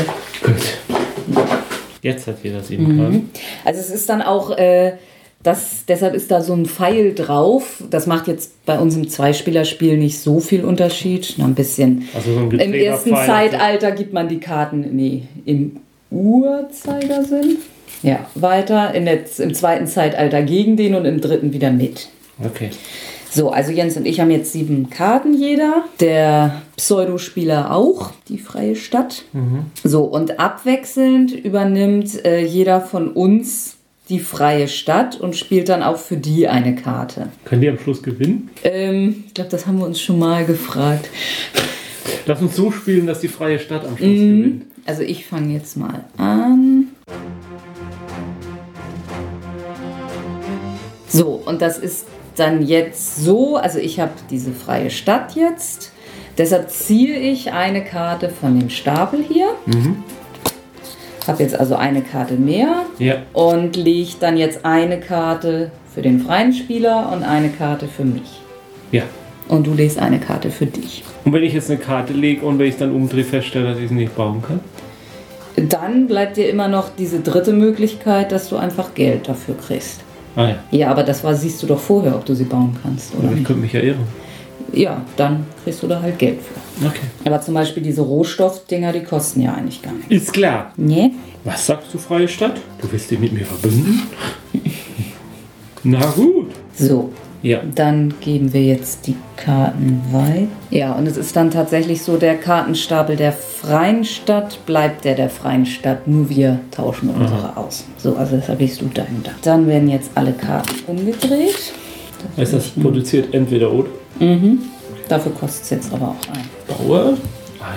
Gut. 0.43 1.43
Jetzt 2.01 2.27
hat 2.27 2.37
jeder 2.43 2.61
sieben 2.61 2.97
Karten. 2.97 3.29
Also 3.63 3.79
es 3.79 3.89
ist 3.89 4.09
dann 4.09 4.21
auch, 4.21 4.51
äh, 4.57 4.93
das, 5.41 5.85
deshalb 5.87 6.13
ist 6.13 6.29
da 6.29 6.41
so 6.41 6.53
ein 6.53 6.65
Pfeil 6.65 7.15
drauf. 7.15 7.81
Das 7.89 8.05
macht 8.05 8.27
jetzt 8.27 8.65
bei 8.65 8.77
uns 8.77 8.97
im 8.97 9.07
Zweispielerspiel 9.07 9.97
nicht 9.97 10.19
so 10.19 10.41
viel 10.41 10.65
Unterschied. 10.65 11.37
Noch 11.37 11.45
ein 11.45 11.55
bisschen. 11.55 12.09
Also 12.13 12.33
so 12.33 12.39
ein 12.39 12.51
Im 12.51 12.73
ersten 12.73 13.11
Pfeil. 13.11 13.25
Zeitalter 13.25 13.91
gibt 13.93 14.11
man 14.11 14.27
die 14.27 14.41
Karten 14.41 14.81
nee, 14.91 15.23
im 15.45 15.77
Uhrzeigersinn. 16.11 17.57
Ja, 18.01 18.27
weiter. 18.35 18.93
In 18.93 19.05
der, 19.05 19.19
Im 19.37 19.53
zweiten 19.53 19.87
Zeitalter 19.87 20.41
gegen 20.41 20.75
den 20.75 20.95
und 20.95 21.05
im 21.05 21.21
dritten 21.21 21.53
wieder 21.53 21.71
mit. 21.71 22.09
Okay. 22.43 22.71
So, 23.33 23.49
also 23.49 23.71
Jens 23.71 23.97
und 23.97 24.05
ich 24.05 24.19
haben 24.19 24.29
jetzt 24.29 24.51
sieben 24.53 24.89
Karten 24.91 25.33
jeder. 25.33 25.85
Der 25.99 26.61
Pseudospieler 26.77 27.71
auch, 27.73 28.11
die 28.29 28.37
freie 28.37 28.75
Stadt. 28.75 29.23
So, 29.83 30.03
und 30.03 30.39
abwechselnd 30.39 31.31
übernimmt 31.31 32.23
äh, 32.25 32.45
jeder 32.45 32.79
von 32.81 33.07
uns 33.09 33.77
die 34.09 34.19
freie 34.19 34.67
Stadt 34.67 35.19
und 35.19 35.35
spielt 35.35 35.69
dann 35.69 35.81
auch 35.81 35.97
für 35.97 36.17
die 36.17 36.47
eine 36.47 36.75
Karte. 36.75 37.29
Können 37.45 37.61
die 37.61 37.69
am 37.69 37.79
Schluss 37.79 38.03
gewinnen? 38.03 38.49
Ähm, 38.63 39.23
ich 39.27 39.33
glaube, 39.33 39.49
das 39.49 39.65
haben 39.65 39.79
wir 39.79 39.85
uns 39.87 39.99
schon 39.99 40.19
mal 40.19 40.45
gefragt. 40.45 41.09
Lass 42.27 42.39
uns 42.41 42.55
so 42.55 42.69
spielen, 42.69 43.07
dass 43.07 43.21
die 43.21 43.29
freie 43.29 43.57
Stadt 43.59 43.83
am 43.85 43.97
Schluss 43.97 44.09
Mhm. 44.09 44.37
gewinnt. 44.37 44.65
Also 44.85 45.01
ich 45.01 45.25
fange 45.25 45.53
jetzt 45.53 45.75
mal 45.77 46.03
an. 46.17 46.89
So, 51.07 51.41
und 51.45 51.61
das 51.61 51.79
ist 51.79 52.05
dann 52.35 52.65
jetzt 52.65 53.23
so, 53.23 53.57
also 53.57 53.79
ich 53.79 53.99
habe 53.99 54.11
diese 54.29 54.51
freie 54.51 54.89
Stadt 54.89 55.35
jetzt. 55.35 55.91
Deshalb 56.37 56.69
ziehe 56.69 57.17
ich 57.17 57.51
eine 57.51 57.83
Karte 57.83 58.29
von 58.29 58.59
dem 58.59 58.69
Stapel 58.69 59.23
hier. 59.27 59.49
Habe 61.27 61.43
jetzt 61.43 61.57
also 61.57 61.75
eine 61.75 62.01
Karte 62.01 62.33
mehr 62.33 62.85
Ja. 62.99 63.17
und 63.33 63.75
lege 63.75 64.11
dann 64.19 64.35
jetzt 64.35 64.65
eine 64.65 64.99
Karte 64.99 65.71
für 65.93 66.01
den 66.01 66.19
freien 66.19 66.53
Spieler 66.53 67.11
und 67.13 67.23
eine 67.23 67.49
Karte 67.49 67.87
für 67.87 68.03
mich. 68.03 68.41
Ja. 68.91 69.03
Und 69.47 69.67
du 69.67 69.73
legst 69.73 69.99
eine 69.99 70.19
Karte 70.19 70.49
für 70.49 70.65
dich. 70.65 71.03
Und 71.23 71.33
wenn 71.33 71.43
ich 71.43 71.53
jetzt 71.53 71.69
eine 71.69 71.79
Karte 71.79 72.13
lege 72.13 72.45
und 72.45 72.59
wenn 72.59 72.67
ich 72.67 72.77
dann 72.77 72.91
umdrehe, 72.91 73.23
feststelle, 73.23 73.69
dass 73.69 73.77
ich 73.79 73.89
sie 73.89 73.95
nicht 73.95 74.15
bauen 74.15 74.41
kann? 74.45 74.59
Dann 75.69 76.07
bleibt 76.07 76.37
dir 76.37 76.49
immer 76.49 76.67
noch 76.67 76.89
diese 76.97 77.19
dritte 77.19 77.53
Möglichkeit, 77.53 78.31
dass 78.31 78.49
du 78.49 78.57
einfach 78.57 78.93
Geld 78.95 79.29
dafür 79.29 79.55
kriegst. 79.55 80.01
Ah 80.35 80.49
ja. 80.49 80.55
Ja, 80.71 80.91
aber 80.91 81.03
das 81.03 81.23
war, 81.23 81.35
siehst 81.35 81.61
du 81.61 81.67
doch 81.67 81.79
vorher, 81.79 82.15
ob 82.15 82.25
du 82.25 82.33
sie 82.33 82.45
bauen 82.45 82.75
kannst, 82.81 83.13
oder? 83.15 83.29
Ich 83.29 83.35
nicht? 83.35 83.45
könnte 83.45 83.61
mich 83.61 83.73
ja 83.73 83.81
irren. 83.81 84.07
Ja, 84.71 85.01
dann 85.17 85.45
kriegst 85.63 85.83
du 85.83 85.87
da 85.87 86.01
halt 86.01 86.17
Geld 86.17 86.39
für. 86.41 86.87
Okay. 86.87 87.05
Aber 87.25 87.39
zum 87.41 87.53
Beispiel 87.53 87.83
diese 87.83 88.01
Rohstoffdinger, 88.01 88.91
die 88.91 89.03
kosten 89.03 89.41
ja 89.41 89.53
eigentlich 89.53 89.81
gar 89.81 89.93
nichts. 89.93 90.09
Ist 90.09 90.33
klar. 90.33 90.73
Nee? 90.77 91.11
Was 91.43 91.67
sagst 91.67 91.93
du, 91.93 91.99
freie 91.99 92.27
Stadt? 92.27 92.59
Du 92.81 92.91
willst 92.91 93.11
dich 93.11 93.19
mit 93.19 93.33
mir 93.33 93.45
verbünden? 93.45 94.01
Na 95.83 96.03
gut. 96.11 96.51
So, 96.75 97.11
Ja. 97.43 97.59
dann 97.75 98.13
geben 98.21 98.53
wir 98.53 98.63
jetzt 98.63 99.05
die 99.05 99.15
Karten 99.35 100.01
weiter. 100.11 100.47
Ja, 100.71 100.93
und 100.93 101.05
es 101.07 101.17
ist 101.17 101.35
dann 101.35 101.51
tatsächlich 101.51 102.01
so, 102.01 102.15
der 102.17 102.35
Kartenstapel 102.37 103.17
der 103.17 103.33
freien 103.33 104.05
Stadt 104.05 104.65
bleibt 104.65 105.03
der 105.03 105.15
der 105.15 105.29
freien 105.29 105.65
Stadt, 105.65 106.07
nur 106.07 106.29
wir 106.29 106.59
tauschen 106.71 107.09
unsere 107.09 107.55
aus. 107.57 107.83
So, 107.97 108.15
also 108.15 108.37
deshalb 108.37 108.61
hast 108.61 108.81
du 108.81 108.85
deinen 108.85 109.21
da. 109.23 109.31
Dann 109.43 109.67
werden 109.67 109.89
jetzt 109.89 110.11
alle 110.15 110.31
Karten 110.31 110.73
umgedreht. 110.87 111.73
Heißt 112.37 112.53
das 112.53 112.69
produziert 112.69 113.33
entweder 113.33 113.71
oder? 113.71 113.89
Dafür 115.09 115.33
kostet 115.33 115.63
es 115.63 115.69
jetzt 115.69 115.93
aber 115.93 116.07
auch 116.07 116.33
ein. 116.33 116.87
Baue 116.87 117.17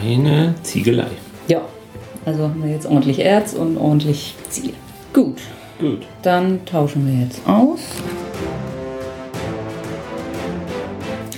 eine 0.00 0.54
Ziegelei. 0.62 1.08
Ja, 1.48 1.60
also 2.24 2.44
haben 2.44 2.62
wir 2.62 2.70
jetzt 2.70 2.86
ordentlich 2.86 3.18
Erz 3.18 3.52
und 3.54 3.76
ordentlich 3.76 4.34
Ziel. 4.48 4.72
Gut, 5.12 5.38
Gut. 5.80 6.06
dann 6.22 6.64
tauschen 6.64 7.06
wir 7.06 7.24
jetzt 7.24 7.40
aus. 7.48 7.80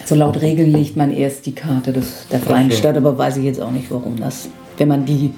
Also 0.09 0.25
laut 0.25 0.41
Regeln 0.41 0.73
legt 0.73 0.97
man 0.97 1.13
erst 1.13 1.45
die 1.45 1.53
Karte 1.53 1.93
des, 1.93 2.27
der 2.33 2.39
freien 2.41 2.71
so. 2.71 2.79
Stadt, 2.79 2.97
aber 2.97 3.19
weiß 3.19 3.37
ich 3.37 3.45
jetzt 3.45 3.61
auch 3.61 3.71
nicht, 3.71 3.91
warum 3.91 4.17
das. 4.17 4.49
Wenn 4.79 4.89
man 4.89 5.05
die, 5.05 5.35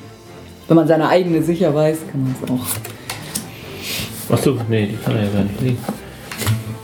wenn 0.68 0.76
man 0.76 0.86
seine 0.86 1.08
eigene 1.08 1.42
sicher 1.42 1.74
weiß, 1.74 1.98
kann 2.08 2.22
man 2.22 2.36
es 2.40 2.48
auch. 2.48 2.60
Achso, 4.32 4.56
nee, 4.68 4.86
die 4.86 4.96
kann 5.04 5.16
er 5.16 5.24
ja 5.24 5.30
gar 5.30 5.42
nicht 5.42 5.60
legen. 5.60 5.78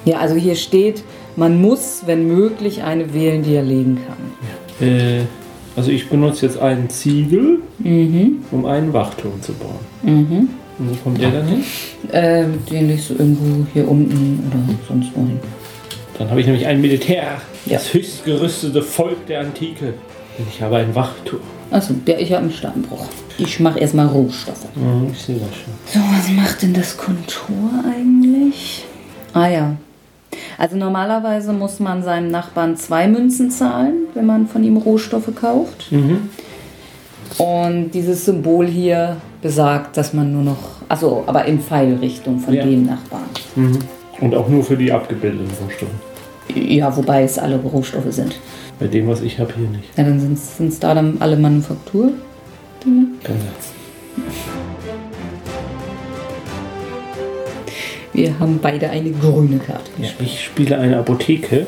Ja, 0.05 0.19
also 0.19 0.35
hier 0.35 0.57
steht, 0.57 1.05
man 1.37 1.61
muss, 1.61 2.03
wenn 2.07 2.27
möglich, 2.27 2.83
eine 2.83 3.15
wählen, 3.15 3.45
die 3.45 3.55
er 3.55 3.63
legen 3.63 4.01
kann. 4.05 4.89
Äh, 4.89 5.21
also 5.77 5.93
ich 5.93 6.09
benutze 6.09 6.47
jetzt 6.47 6.59
einen 6.59 6.91
Ziegel, 6.91 7.61
um 8.51 8.67
einen 8.67 8.93
Wachturm 8.93 9.41
zu 9.43 9.53
bauen. 9.53 9.79
Und 10.03 10.91
wo 10.91 10.95
kommt 11.05 11.21
der 11.21 11.31
dann 11.31 11.47
hin? 11.47 11.63
Ähm, 12.13 12.55
den 12.69 12.89
legst 12.89 13.11
du 13.11 13.15
irgendwo 13.15 13.65
hier 13.73 13.89
unten 13.89 14.43
oder 14.51 14.59
sonst 14.89 15.15
wohin. 15.15 15.39
Dann 16.19 16.31
habe 16.31 16.41
ich 16.41 16.47
nämlich 16.47 16.67
ein 16.67 16.81
Militär, 16.81 17.41
Ja. 17.67 17.75
das 17.75 17.93
höchst 17.93 18.25
gerüstete 18.25 18.83
Volk 18.83 19.27
der 19.27 19.41
Antike. 19.41 19.95
Und 20.39 20.47
ich 20.51 20.61
habe 20.63 20.77
einen 20.77 20.95
Wachturm. 20.95 21.41
Achso, 21.71 21.95
der, 22.07 22.21
ich 22.21 22.31
habe 22.33 22.43
einen 22.43 22.53
Steinbruch. 22.53 23.07
Ich 23.39 23.59
mache 23.61 23.79
erstmal 23.81 24.07
Rohstoffe. 24.07 24.67
Ja, 24.77 25.11
ich 25.13 25.19
sehe 25.23 25.37
das 25.37 25.49
schon. 25.57 25.73
So, 25.87 26.01
was 26.17 26.29
macht 26.31 26.63
denn 26.63 26.75
das 26.75 26.97
Kontor 26.97 27.71
eigentlich? 27.91 28.85
Ah 29.33 29.49
ja. 29.49 29.77
Also 30.59 30.77
normalerweise 30.77 31.53
muss 31.53 31.81
man 31.81 32.03
seinem 32.03 32.31
Nachbarn 32.31 32.77
zwei 32.77 33.09
Münzen 33.09 33.51
zahlen, 33.51 33.95
wenn 34.15 34.27
man 34.27 34.47
von 34.47 34.63
ihm 34.65 34.77
Rohstoffe 34.77 35.35
kauft. 35.35 35.91
Und 37.39 37.91
dieses 37.93 38.25
Symbol 38.25 38.67
hier 38.67 39.17
besagt, 39.43 39.97
dass 39.97 40.13
man 40.15 40.33
nur 40.33 40.43
noch, 40.43 40.59
also 40.89 41.25
aber 41.27 41.45
in 41.45 41.61
Pfeilrichtung 41.61 42.39
von 42.41 42.55
Ja. 42.55 42.65
dem 42.65 42.87
Nachbarn. 42.87 43.25
Und 44.21 44.35
auch 44.35 44.49
nur 44.49 44.65
für 44.65 44.77
die 44.77 44.93
abgebildeten 44.93 45.51
Rohstoffe. 45.63 45.91
Ja, 46.55 46.97
wobei 46.97 47.23
es 47.23 47.39
alle 47.39 47.57
Rohstoffe 47.57 48.11
sind. 48.11 48.39
Bei 48.79 48.87
dem, 48.87 49.09
was 49.09 49.21
ich 49.21 49.39
habe, 49.39 49.53
hier 49.57 49.69
nicht. 49.69 49.97
Ja, 49.97 50.05
dann 50.05 50.21
sind 50.21 50.69
es 50.69 50.79
da 50.79 50.95
dann 50.95 51.17
alle 51.21 51.37
Manufaktur. 51.37 52.13
Kann 52.83 53.39
sein. 53.41 54.25
Wir 58.13 58.39
haben 58.39 58.59
beide 58.63 58.89
eine 58.89 59.11
grüne 59.11 59.59
Karte. 59.59 59.91
Ja, 59.99 60.09
ich 60.21 60.45
spiele 60.45 60.79
eine 60.79 60.99
Apotheke. 60.99 61.67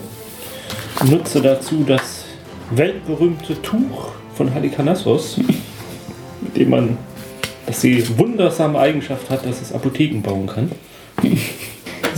Nutze 1.04 1.42
dazu 1.42 1.84
das 1.86 2.24
weltberühmte 2.70 3.60
Tuch 3.60 4.12
von 4.34 4.54
Halikarnassos, 4.54 5.36
mit 6.40 6.56
dem 6.56 6.70
man, 6.70 6.96
das 7.66 7.80
die 7.80 8.18
wundersame 8.18 8.78
Eigenschaft 8.78 9.28
hat, 9.28 9.44
dass 9.44 9.60
es 9.60 9.72
Apotheken 9.72 10.22
bauen 10.22 10.46
kann. 10.46 10.72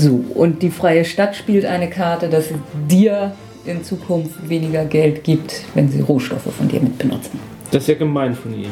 So, 0.00 0.24
und 0.34 0.62
die 0.62 0.70
freie 0.70 1.04
Stadt 1.04 1.36
spielt 1.36 1.66
eine 1.66 1.90
Karte, 1.90 2.30
dass 2.30 2.48
sie 2.48 2.54
dir 2.88 3.32
in 3.66 3.84
Zukunft 3.84 4.48
weniger 4.48 4.86
Geld 4.86 5.24
gibt, 5.24 5.62
wenn 5.74 5.90
sie 5.90 6.00
Rohstoffe 6.00 6.50
von 6.56 6.68
dir 6.68 6.80
mit 6.80 6.96
benutzen. 6.96 7.38
Das 7.70 7.82
ist 7.82 7.88
ja 7.88 7.94
gemein 7.96 8.34
von 8.34 8.54
ihr. 8.58 8.70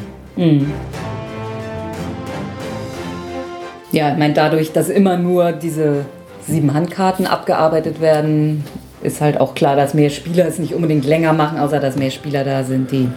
Ja, 3.91 4.11
ich 4.11 4.17
meine, 4.17 4.33
dadurch, 4.33 4.71
dass 4.71 4.89
immer 4.89 5.17
nur 5.17 5.51
diese 5.51 6.05
sieben 6.47 6.73
Handkarten 6.73 7.27
abgearbeitet 7.27 8.01
werden, 8.01 8.63
ist 9.03 9.21
halt 9.21 9.39
auch 9.39 9.53
klar, 9.53 9.75
dass 9.75 9.93
mehr 9.93 10.09
Spieler 10.09 10.47
es 10.47 10.57
nicht 10.57 10.73
unbedingt 10.73 11.05
länger 11.05 11.33
machen, 11.33 11.59
außer 11.59 11.79
dass 11.79 11.95
mehr 11.95 12.09
Spieler 12.09 12.43
da 12.43 12.63
sind, 12.63 12.91
die 12.91 13.07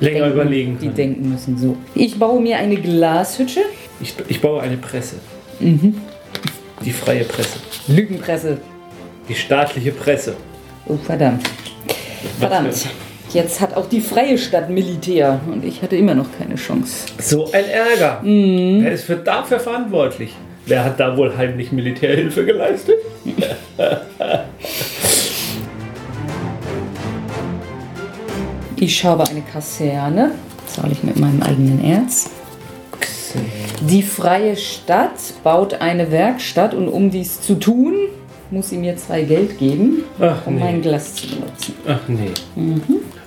Länger 0.00 0.20
denken, 0.20 0.32
überlegen 0.32 0.72
die 0.78 0.86
können. 0.86 0.94
denken 0.94 1.30
müssen. 1.30 1.58
So, 1.58 1.76
ich 1.94 2.18
baue 2.18 2.40
mir 2.40 2.56
eine 2.56 2.76
Glashütte, 2.76 3.60
Ich, 4.00 4.14
ich 4.28 4.40
baue 4.40 4.62
eine 4.62 4.78
Presse. 4.78 5.16
Die 6.84 6.92
freie 6.92 7.24
Presse. 7.24 7.58
Lügenpresse. 7.88 8.58
Die 9.28 9.34
staatliche 9.34 9.92
Presse. 9.92 10.34
Oh, 10.86 10.96
verdammt. 10.96 11.42
Verdammt. 12.38 12.86
Jetzt 13.32 13.60
hat 13.60 13.76
auch 13.76 13.88
die 13.88 14.00
freie 14.00 14.36
Stadt 14.36 14.70
Militär 14.70 15.40
und 15.46 15.64
ich 15.64 15.82
hatte 15.82 15.96
immer 15.96 16.14
noch 16.14 16.26
keine 16.38 16.56
Chance. 16.56 17.06
So 17.18 17.52
ein 17.52 17.64
Ärger. 17.64 18.20
Wer 18.22 18.92
ist 18.92 19.04
für 19.04 19.16
dafür 19.16 19.60
verantwortlich? 19.60 20.34
Wer 20.66 20.84
hat 20.84 20.98
da 20.98 21.16
wohl 21.16 21.36
heimlich 21.36 21.70
Militärhilfe 21.70 22.44
geleistet? 22.44 22.96
Ich 28.76 29.04
habe 29.04 29.24
eine 29.28 29.42
Kaserne, 29.42 30.32
zahle 30.66 30.92
ich 30.92 31.04
mit 31.04 31.16
meinem 31.18 31.42
eigenen 31.42 31.84
Erz. 31.84 32.30
Die 33.80 34.02
freie 34.02 34.56
Stadt 34.56 35.18
baut 35.42 35.74
eine 35.74 36.10
Werkstatt 36.10 36.74
und 36.74 36.88
um 36.88 37.10
dies 37.10 37.40
zu 37.40 37.54
tun, 37.54 37.94
muss 38.50 38.70
sie 38.70 38.76
mir 38.76 38.96
zwei 38.96 39.22
Geld 39.22 39.58
geben, 39.58 40.02
Ach, 40.20 40.46
um 40.46 40.56
nee. 40.56 40.60
mein 40.60 40.82
Glas 40.82 41.14
zu 41.14 41.28
benutzen. 41.28 41.74
Ach 41.86 42.00
nee. 42.08 42.30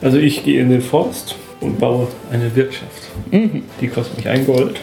Also 0.01 0.17
ich 0.17 0.43
gehe 0.43 0.61
in 0.61 0.69
den 0.69 0.81
Forst 0.81 1.35
und 1.59 1.79
baue 1.79 2.07
eine 2.31 2.55
Wirtschaft. 2.55 3.09
Die 3.81 3.87
kostet 3.87 4.17
mich 4.17 4.27
ein 4.29 4.45
Gold. 4.45 4.79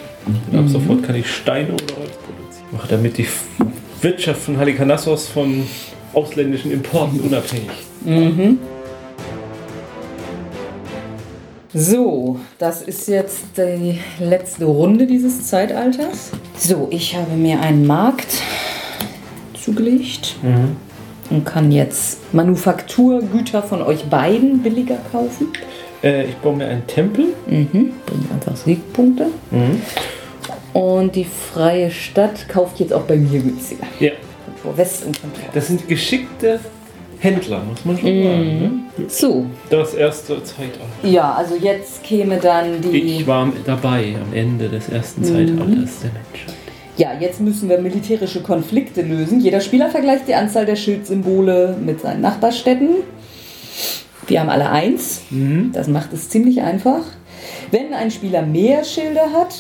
Und 0.51 0.59
ab 0.59 0.65
sofort 0.69 1.03
kann 1.03 1.15
ich 1.15 1.31
Steine 1.31 1.73
oder 1.73 1.97
Holz 1.97 2.11
produzieren. 2.17 2.67
Mache 2.73 2.89
damit 2.89 3.19
die 3.19 3.27
Wirtschaft 4.01 4.41
von 4.43 4.59
Halikarnassos 4.59 5.29
von 5.29 5.65
ausländischen 6.13 6.73
Importen 6.73 7.21
unabhängig. 7.21 7.71
So, 11.73 12.41
das 12.59 12.83
ist 12.83 13.07
jetzt 13.07 13.45
die 13.57 14.01
letzte 14.19 14.65
Runde 14.65 15.07
dieses 15.07 15.47
Zeitalters. 15.47 16.31
So, 16.59 16.89
ich 16.91 17.15
habe 17.15 17.37
mir 17.37 17.61
einen 17.61 17.87
Markt 17.87 18.43
zugelegt 19.55 20.35
und 21.31 21.45
kann 21.45 21.71
jetzt 21.71 22.35
Manufakturgüter 22.35 23.63
von 23.63 23.83
euch 23.83 24.05
beiden 24.07 24.63
billiger 24.63 24.99
kaufen. 25.13 25.53
Äh, 26.03 26.25
ich 26.25 26.37
baue 26.39 26.57
mir 26.57 26.67
einen 26.67 26.87
Tempel. 26.89 27.27
Mhm. 27.47 27.93
Bringt 28.05 28.33
einfach 28.33 28.57
Siegpunkte. 28.57 29.27
Und 30.73 31.15
die 31.15 31.25
freie 31.25 31.93
Stadt 31.93 32.49
kauft 32.49 32.81
jetzt 32.81 32.93
auch 32.93 33.03
bei 33.03 33.15
mir 33.15 33.41
günstiger. 33.41 33.87
Ja. 34.01 34.11
West 34.75 35.07
und 35.07 35.21
Kontor. 35.21 35.45
Das 35.55 35.69
sind 35.69 35.87
geschickte 35.87 36.59
Händler, 37.21 37.63
muss 37.69 37.85
man 37.85 37.99
schon 37.99 38.23
sagen. 38.23 38.83
Ne? 38.97 39.05
So, 39.09 39.47
Das 39.69 39.95
erste 39.95 40.43
Zeitalter. 40.43 40.81
ja, 41.03 41.35
also 41.35 41.55
jetzt 41.55 42.03
käme 42.03 42.39
dann 42.39 42.81
die. 42.81 42.99
Ich 42.99 43.27
war 43.27 43.53
dabei 43.67 44.15
am 44.21 44.35
Ende 44.35 44.69
des 44.69 44.89
ersten 44.89 45.23
Zeitalters 45.23 46.01
der 46.01 46.11
Menschheit. 46.13 46.55
Ja, 46.97 47.13
jetzt 47.19 47.41
müssen 47.41 47.69
wir 47.69 47.79
militärische 47.79 48.43
Konflikte 48.43 49.03
lösen. 49.03 49.41
Jeder 49.41 49.61
Spieler 49.61 49.89
vergleicht 49.91 50.29
die 50.29 50.35
Anzahl 50.35 50.67
der 50.67 50.77
Schildsymbole 50.77 51.77
mit 51.83 52.01
seinen 52.01 52.21
Nachbarstädten. 52.21 52.97
Wir 54.27 54.41
haben 54.41 54.51
alle 54.51 54.71
eins. 54.71 55.23
Das 55.73 55.89
macht 55.89 56.13
es 56.13 56.29
ziemlich 56.29 56.61
einfach. 56.63 57.03
Wenn 57.71 57.95
ein 57.95 58.11
Spieler 58.11 58.43
mehr 58.43 58.85
Schilder 58.85 59.31
hat, 59.33 59.55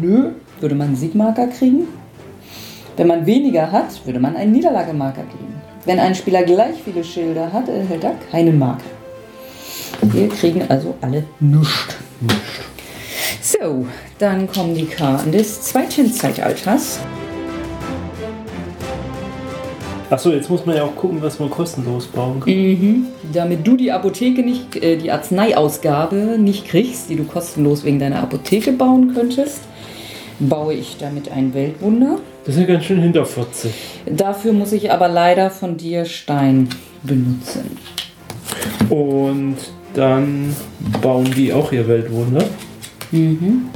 nö, 0.00 0.30
würde 0.60 0.74
man 0.74 0.88
einen 0.88 0.96
Siegmarker 0.96 1.46
kriegen. 1.48 1.88
Wenn 2.96 3.06
man 3.06 3.24
weniger 3.24 3.70
hat, 3.70 4.04
würde 4.04 4.18
man 4.18 4.34
einen 4.36 4.52
Niederlagemarker 4.52 5.22
kriegen. 5.22 5.54
Wenn 5.86 5.98
ein 5.98 6.14
Spieler 6.14 6.42
gleich 6.42 6.76
viele 6.84 7.02
Schilder 7.02 7.52
hat, 7.52 7.68
erhält 7.68 8.04
er 8.04 8.14
keinen 8.30 8.58
Marker. 8.58 8.84
Wir 10.02 10.28
kriegen 10.28 10.62
also 10.68 10.94
alle 11.00 11.24
nichts. 11.40 11.96
So, 13.40 13.86
dann 14.18 14.46
kommen 14.46 14.74
die 14.74 14.84
Karten 14.84 15.32
des 15.32 15.62
zweiten 15.62 16.12
Zeitalters. 16.12 17.00
Achso, 20.10 20.32
jetzt 20.32 20.50
muss 20.50 20.66
man 20.66 20.76
ja 20.76 20.84
auch 20.84 20.94
gucken, 20.96 21.22
was 21.22 21.38
man 21.38 21.48
kostenlos 21.48 22.08
bauen 22.08 22.40
kann. 22.40 23.06
Damit 23.32 23.66
du 23.66 23.76
die 23.76 23.92
Apotheke 23.92 24.42
nicht, 24.42 24.76
äh, 24.76 24.96
die 24.96 25.10
Arzneiausgabe 25.10 26.36
nicht 26.38 26.68
kriegst, 26.68 27.08
die 27.08 27.16
du 27.16 27.24
kostenlos 27.24 27.84
wegen 27.84 28.00
deiner 28.00 28.20
Apotheke 28.20 28.72
bauen 28.72 29.14
könntest, 29.14 29.60
baue 30.40 30.74
ich 30.74 30.96
damit 30.98 31.30
ein 31.30 31.54
Weltwunder. 31.54 32.18
Das 32.44 32.54
ist 32.54 32.60
ja 32.60 32.66
ganz 32.66 32.84
schön 32.84 33.00
hinterfotzig. 33.00 33.72
Dafür 34.06 34.52
muss 34.52 34.72
ich 34.72 34.90
aber 34.90 35.08
leider 35.08 35.50
von 35.50 35.76
dir 35.76 36.04
Stein 36.06 36.68
benutzen. 37.02 37.76
Und 38.88 39.56
dann 39.94 40.54
bauen 41.02 41.30
die 41.36 41.52
auch 41.52 41.70
ihr 41.72 41.86
Weltwunder. 41.86 42.44
Mhm. 43.10 43.66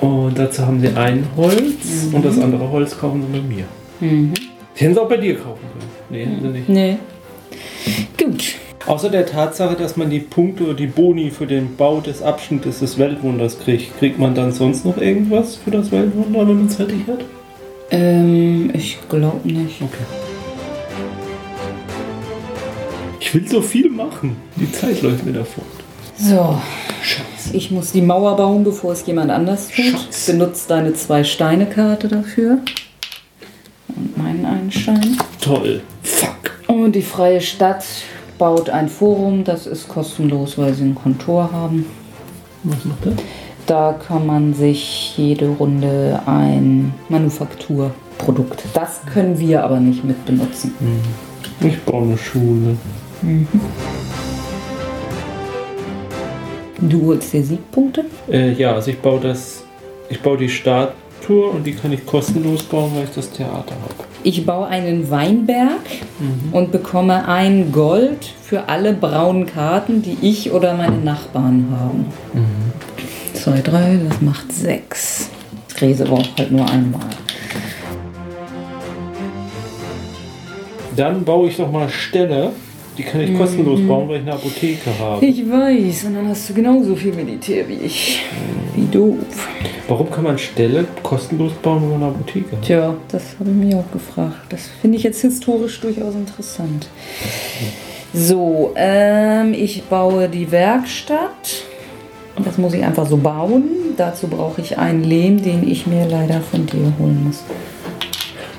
Und 0.00 0.38
dazu 0.38 0.66
haben 0.66 0.80
sie 0.80 0.88
ein 0.88 1.26
Holz 1.36 2.08
und 2.12 2.24
das 2.24 2.38
andere 2.38 2.70
Holz 2.70 2.98
kaufen 2.98 3.22
sie 3.22 3.38
bei 3.38 3.44
mir. 3.44 3.64
Mhm. 4.00 4.32
Die 4.76 4.84
hätten 4.84 4.94
sie 4.94 5.00
auch 5.00 5.08
bei 5.08 5.16
dir 5.16 5.36
kaufen 5.36 5.60
können. 5.60 5.90
Nee, 6.10 6.24
hätten 6.24 6.42
sie 6.42 6.48
nicht. 6.48 6.68
Nee. 6.68 6.96
Gut. 8.18 8.54
Außer 8.86 9.10
der 9.10 9.26
Tatsache, 9.26 9.76
dass 9.76 9.96
man 9.96 10.10
die 10.10 10.20
Punkte 10.20 10.64
oder 10.64 10.74
die 10.74 10.86
Boni 10.86 11.30
für 11.30 11.46
den 11.46 11.76
Bau 11.76 12.00
des 12.00 12.22
Abschnittes 12.22 12.80
des 12.80 12.98
Weltwunders 12.98 13.58
kriegt, 13.58 13.98
kriegt 13.98 14.18
man 14.18 14.34
dann 14.34 14.52
sonst 14.52 14.84
noch 14.84 14.96
irgendwas 14.96 15.56
für 15.56 15.70
das 15.70 15.92
Weltwunder, 15.92 16.40
wenn 16.40 16.56
man 16.56 16.66
es 16.66 16.76
fertig 16.76 17.00
hat? 17.06 17.20
Ähm, 17.90 18.70
ich 18.74 18.98
glaube 19.08 19.46
nicht. 19.46 19.82
Okay. 19.82 20.04
Ich 23.18 23.34
will 23.34 23.48
so 23.48 23.62
viel 23.62 23.88
machen. 23.90 24.36
Die 24.56 24.70
Zeit 24.72 25.02
läuft 25.02 25.24
mir 25.24 25.32
davon. 25.32 25.64
So, 26.16 26.60
Scheiße. 27.02 27.56
ich 27.56 27.70
muss 27.70 27.92
die 27.92 28.02
Mauer 28.02 28.36
bauen, 28.36 28.64
bevor 28.64 28.92
es 28.92 29.06
jemand 29.06 29.30
anders 29.30 29.68
tut. 29.68 29.84
Scheiße. 29.84 30.32
Benutze 30.32 30.68
deine 30.68 30.94
zwei 30.94 31.24
Steine-Karte 31.24 32.08
dafür. 32.08 32.58
Und 33.88 34.18
meinen 34.18 34.44
einen 34.44 34.70
Stein. 34.70 35.16
Toll. 35.40 35.82
Fuck. 36.02 36.52
Und 36.66 36.92
die 36.92 37.02
freie 37.02 37.40
Stadt 37.40 37.84
baut 38.38 38.70
ein 38.70 38.88
Forum. 38.88 39.44
Das 39.44 39.66
ist 39.66 39.88
kostenlos, 39.88 40.58
weil 40.58 40.74
sie 40.74 40.84
ein 40.84 40.94
Kontor 40.94 41.50
haben. 41.52 41.86
Was 42.64 42.84
macht 42.84 43.06
das? 43.06 43.14
Da 43.70 43.92
kann 43.92 44.26
man 44.26 44.52
sich 44.52 45.16
jede 45.16 45.46
Runde 45.46 46.20
ein 46.26 46.92
Manufakturprodukt. 47.08 48.64
Das 48.74 49.02
können 49.06 49.38
wir 49.38 49.62
aber 49.62 49.78
nicht 49.78 50.02
mit 50.02 50.26
benutzen. 50.26 50.74
Ich 51.60 51.80
baue 51.82 52.02
eine 52.02 52.18
Schule. 52.18 52.76
Du 56.80 57.06
holst 57.06 57.32
dir 57.32 57.44
Siegpunkte. 57.44 58.06
Äh, 58.28 58.54
ja, 58.54 58.74
also 58.74 58.90
ich 58.90 58.98
baue 58.98 59.20
das. 59.20 59.62
Ich 60.08 60.20
baue 60.20 60.36
die 60.36 60.48
Statue 60.48 61.50
und 61.50 61.64
die 61.64 61.74
kann 61.74 61.92
ich 61.92 62.04
kostenlos 62.04 62.64
bauen, 62.64 62.90
weil 62.96 63.04
ich 63.04 63.14
das 63.14 63.30
Theater 63.30 63.76
habe. 63.84 63.94
Ich 64.24 64.44
baue 64.44 64.66
einen 64.66 65.08
Weinberg 65.12 65.86
und 66.50 66.72
bekomme 66.72 67.28
ein 67.28 67.70
Gold 67.70 68.34
für 68.42 68.68
alle 68.68 68.94
braunen 68.94 69.46
Karten, 69.46 70.02
die 70.02 70.16
ich 70.22 70.50
oder 70.50 70.74
meine 70.74 70.98
Nachbarn 70.98 71.68
haben. 71.70 72.06
Zwei, 73.42 73.62
drei, 73.62 73.98
das 74.06 74.20
macht 74.20 74.52
sechs. 74.52 75.30
Gräse 75.74 76.04
braucht 76.04 76.38
halt 76.38 76.52
nur 76.52 76.68
einmal. 76.68 77.00
Dann 80.94 81.24
baue 81.24 81.48
ich 81.48 81.58
noch 81.58 81.72
mal 81.72 81.88
Ställe. 81.88 82.52
Die 82.98 83.02
kann 83.02 83.22
ich 83.22 83.34
kostenlos 83.34 83.80
bauen, 83.88 84.10
weil 84.10 84.16
ich 84.16 84.22
eine 84.22 84.34
Apotheke 84.34 84.90
habe. 84.98 85.24
Ich 85.24 85.38
weiß, 85.50 86.04
und 86.04 86.16
dann 86.16 86.28
hast 86.28 86.50
du 86.50 86.54
genauso 86.54 86.94
viel 86.94 87.14
Militär 87.14 87.66
wie 87.66 87.76
ich. 87.76 88.22
Wie 88.74 88.84
doof. 88.84 89.48
Warum 89.88 90.10
kann 90.10 90.24
man 90.24 90.36
Ställe 90.36 90.84
kostenlos 91.02 91.52
bauen, 91.62 91.80
wenn 91.82 91.98
man 91.98 92.02
eine 92.02 92.10
Apotheke 92.10 92.56
hat? 92.56 92.62
Tja, 92.62 92.94
das 93.08 93.36
habe 93.40 93.48
ich 93.48 93.56
mich 93.56 93.74
auch 93.74 93.90
gefragt. 93.90 94.50
Das 94.50 94.68
finde 94.82 94.98
ich 94.98 95.02
jetzt 95.02 95.22
historisch 95.22 95.80
durchaus 95.80 96.14
interessant. 96.14 96.88
So, 98.12 98.74
ähm, 98.76 99.54
ich 99.54 99.84
baue 99.84 100.28
die 100.28 100.50
Werkstatt. 100.50 101.69
Das 102.44 102.58
muss 102.58 102.74
ich 102.74 102.84
einfach 102.84 103.06
so 103.06 103.16
bauen. 103.16 103.64
Dazu 103.96 104.28
brauche 104.28 104.60
ich 104.60 104.78
einen 104.78 105.04
Lehm, 105.04 105.42
den 105.42 105.68
ich 105.68 105.86
mir 105.86 106.06
leider 106.06 106.40
von 106.40 106.66
dir 106.66 106.92
holen 106.98 107.24
muss. 107.24 107.42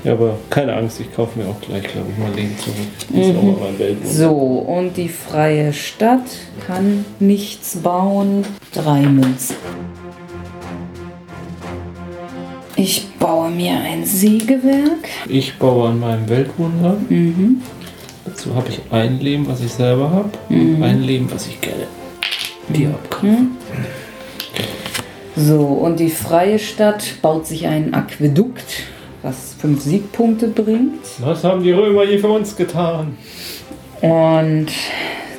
Ja, 0.04 0.14
aber 0.14 0.38
keine 0.50 0.76
Angst, 0.76 1.00
ich 1.00 1.14
kaufe 1.14 1.38
mir 1.38 1.46
auch 1.46 1.62
gleich, 1.62 1.84
glaube 1.84 2.08
ich, 2.12 2.18
mal 2.18 2.34
Leben 2.34 2.56
zurück. 2.58 2.76
Weltwunder. 3.78 4.10
So, 4.12 4.32
und 4.32 4.98
die 4.98 5.10
freie 5.10 5.74
Stadt 5.74 6.26
kann 6.66 7.06
nichts 7.20 7.78
bauen. 7.78 8.44
Drei 8.74 9.02
Münzen. 9.02 9.56
Ich 12.76 13.08
baue 13.20 13.52
mir 13.52 13.74
ein 13.80 14.04
Sägewerk. 14.06 15.08
Ich 15.30 15.60
baue 15.60 15.90
an 15.90 16.00
meinem 16.00 16.28
Weltwunder. 16.28 16.98
Mhm. 17.10 17.62
Dazu 18.26 18.56
habe 18.56 18.70
ich 18.70 18.82
ein 18.90 19.20
Leben, 19.20 19.48
was 19.48 19.62
ich 19.62 19.72
selber 19.72 20.10
habe. 20.10 20.30
Und 20.50 20.82
ein 20.82 21.04
Leben, 21.04 21.30
was 21.32 21.46
ich 21.46 21.62
gerne 21.62 21.86
dir 22.72 22.90
abkaufe. 22.90 23.38
So, 25.36 25.60
und 25.60 26.00
die 26.00 26.10
freie 26.10 26.60
Stadt 26.60 27.04
baut 27.22 27.48
sich 27.48 27.68
ein 27.68 27.94
Aquädukt, 27.94 28.84
was 29.22 29.56
fünf 29.60 29.82
Siegpunkte 29.82 30.48
bringt. 30.48 31.00
Was 31.20 31.44
haben 31.44 31.64
die 31.64 31.72
Römer 31.72 32.04
hier 32.06 32.20
für 32.20 32.30
uns 32.30 32.56
getan? 32.56 33.18
Und 34.02 34.68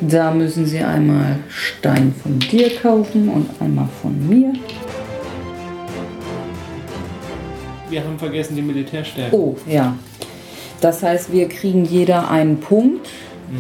da 0.01 0.33
müssen 0.33 0.66
sie 0.66 0.81
einmal 0.81 1.38
Stein 1.49 2.14
von 2.23 2.38
dir 2.38 2.71
kaufen 2.77 3.29
und 3.29 3.51
einmal 3.61 3.88
von 4.01 4.29
mir. 4.29 4.53
Wir 7.90 8.03
haben 8.03 8.18
vergessen 8.18 8.57
die 8.57 8.62
Militärstärke. 8.62 9.37
Oh, 9.37 9.57
ja. 9.68 9.97
Das 10.81 11.03
heißt, 11.03 11.33
wir 11.33 11.49
kriegen 11.49 11.85
jeder 11.85 12.31
einen 12.31 12.59
Punkt, 12.59 13.09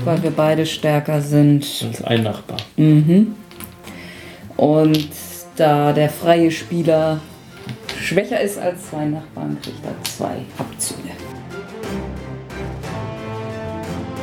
weil 0.04 0.22
wir 0.22 0.30
beide 0.30 0.66
stärker 0.66 1.20
sind. 1.20 1.62
Das 1.82 2.00
ist 2.00 2.04
ein 2.04 2.22
Nachbar. 2.22 2.56
Mhm. 2.76 3.34
Und 4.62 5.08
da 5.56 5.92
der 5.92 6.08
freie 6.08 6.48
Spieler 6.48 7.18
schwächer 8.00 8.40
ist 8.40 8.60
als 8.60 8.90
zwei 8.90 9.06
Nachbarn, 9.06 9.58
kriegt 9.60 9.84
er 9.84 9.92
zwei 10.04 10.36
Abzüge. 10.56 11.10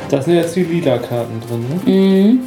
Da 0.08 0.22
sind 0.22 0.36
jetzt 0.36 0.56
die 0.56 0.62
lila 0.62 0.96
Karten 0.96 1.42
drin, 1.46 1.66
ne? 1.68 1.92
Mhm. 1.92 2.40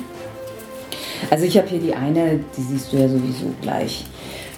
Also 1.29 1.45
ich 1.45 1.55
habe 1.55 1.67
hier 1.67 1.79
die 1.79 1.93
eine, 1.93 2.39
die 2.57 2.61
siehst 2.63 2.91
du 2.91 2.97
ja 2.97 3.07
sowieso 3.07 3.53
gleich. 3.61 4.05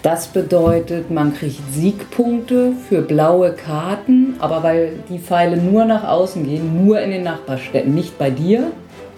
Das 0.01 0.27
bedeutet, 0.27 1.11
man 1.11 1.33
kriegt 1.33 1.59
Siegpunkte 1.73 2.71
für 2.87 3.01
blaue 3.01 3.51
Karten, 3.51 4.35
aber 4.39 4.63
weil 4.63 4.99
die 5.09 5.19
Pfeile 5.19 5.57
nur 5.57 5.83
nach 5.83 6.07
außen 6.07 6.45
gehen, 6.45 6.85
nur 6.85 7.01
in 7.01 7.11
den 7.11 7.23
Nachbarstädten, 7.23 7.93
nicht 7.93 8.17
bei 8.17 8.29
dir, 8.29 8.71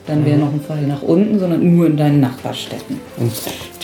dann 0.07 0.25
wäre 0.25 0.37
noch 0.39 0.51
ein 0.53 0.61
Pfeil 0.61 0.87
nach 0.87 1.01
unten, 1.01 1.37
sondern 1.37 1.75
nur 1.75 1.85
in 1.87 1.97
deinen 1.97 2.19
Nachbarstädten. 2.21 2.99
Und 3.17 3.31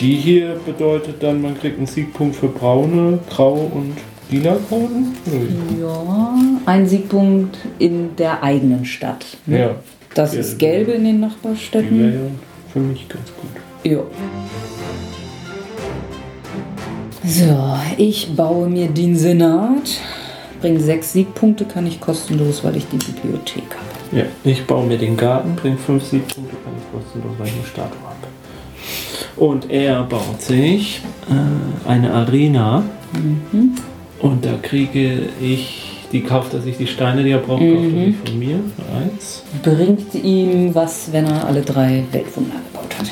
die 0.00 0.14
hier 0.14 0.56
bedeutet 0.66 1.22
dann, 1.22 1.40
man 1.42 1.56
kriegt 1.58 1.78
einen 1.78 1.86
Siegpunkt 1.86 2.34
für 2.36 2.48
braune, 2.48 3.18
grau 3.30 3.70
und 3.72 3.92
lila 4.30 4.56
Karten? 4.68 5.14
Ja, 5.80 6.34
ein 6.66 6.88
Siegpunkt 6.88 7.58
in 7.78 8.16
der 8.16 8.42
eigenen 8.42 8.84
Stadt. 8.84 9.24
ne? 9.46 9.58
Ja, 9.58 9.70
Das 10.14 10.32
Ja, 10.34 10.40
ist 10.40 10.58
gelbe 10.58 10.92
in 10.92 11.04
den 11.04 11.16
die 11.16 11.20
Nachbarstädten. 11.20 11.98
wäre 11.98 12.10
ja 12.14 12.20
für 12.72 12.80
mich 12.80 13.06
ganz 13.08 13.26
gut. 13.40 13.50
Ja. 13.92 14.00
So, 17.26 17.76
ich 17.96 18.34
baue 18.36 18.68
mir 18.68 18.88
den 18.88 19.16
Senat. 19.16 19.98
Bringt 20.60 20.80
sechs 20.82 21.12
Siegpunkte, 21.12 21.64
kann 21.64 21.86
ich 21.86 22.00
kostenlos, 22.00 22.64
weil 22.64 22.76
ich 22.76 22.86
die 22.88 22.96
Bibliothek 22.96 23.64
habe. 23.70 23.93
Ja, 24.14 24.22
ich 24.44 24.64
baue 24.64 24.86
mir 24.86 24.96
den 24.96 25.16
Garten, 25.16 25.56
bringt 25.56 25.80
fünf 25.80 26.04
Siegpunkte, 26.04 26.54
kann 26.62 26.72
ich 26.78 26.92
kostenlos, 26.92 27.32
eine 27.40 27.66
Statue 27.66 27.98
habe. 28.04 28.28
Und 29.36 29.68
er 29.72 30.04
baut 30.04 30.40
sich 30.40 31.00
äh, 31.28 31.88
eine 31.88 32.12
Arena. 32.12 32.84
Und 34.20 34.44
da 34.44 34.52
kriege 34.62 35.30
ich, 35.40 36.06
die 36.12 36.20
kauft 36.20 36.54
er 36.54 36.60
sich 36.60 36.76
die 36.76 36.86
Steine, 36.86 37.24
die 37.24 37.30
er 37.30 37.38
braucht, 37.38 37.62
kauft 37.62 37.72
er 37.72 38.04
sich 38.04 38.16
von 38.24 38.38
mir. 38.38 38.60
Eins. 39.02 39.42
Bringt 39.64 40.14
ihm 40.14 40.72
was, 40.76 41.10
wenn 41.10 41.26
er 41.26 41.48
alle 41.48 41.62
drei 41.62 42.04
Weltwunder 42.12 42.54
gebaut 42.72 42.96
hat. 42.96 43.10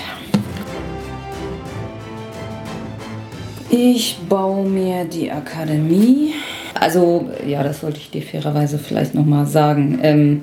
Ich 3.71 4.19
baue 4.29 4.69
mir 4.69 5.05
die 5.05 5.33
Akademie. 5.33 6.35
Also, 6.79 7.29
ja, 7.45 7.65
das 7.65 7.81
sollte 7.81 7.99
ich 7.99 8.11
dir 8.11 8.23
fairerweise 8.23 8.79
vielleicht 8.79 9.15
nochmal 9.15 9.47
sagen. 9.47 9.99
Ähm, 10.03 10.43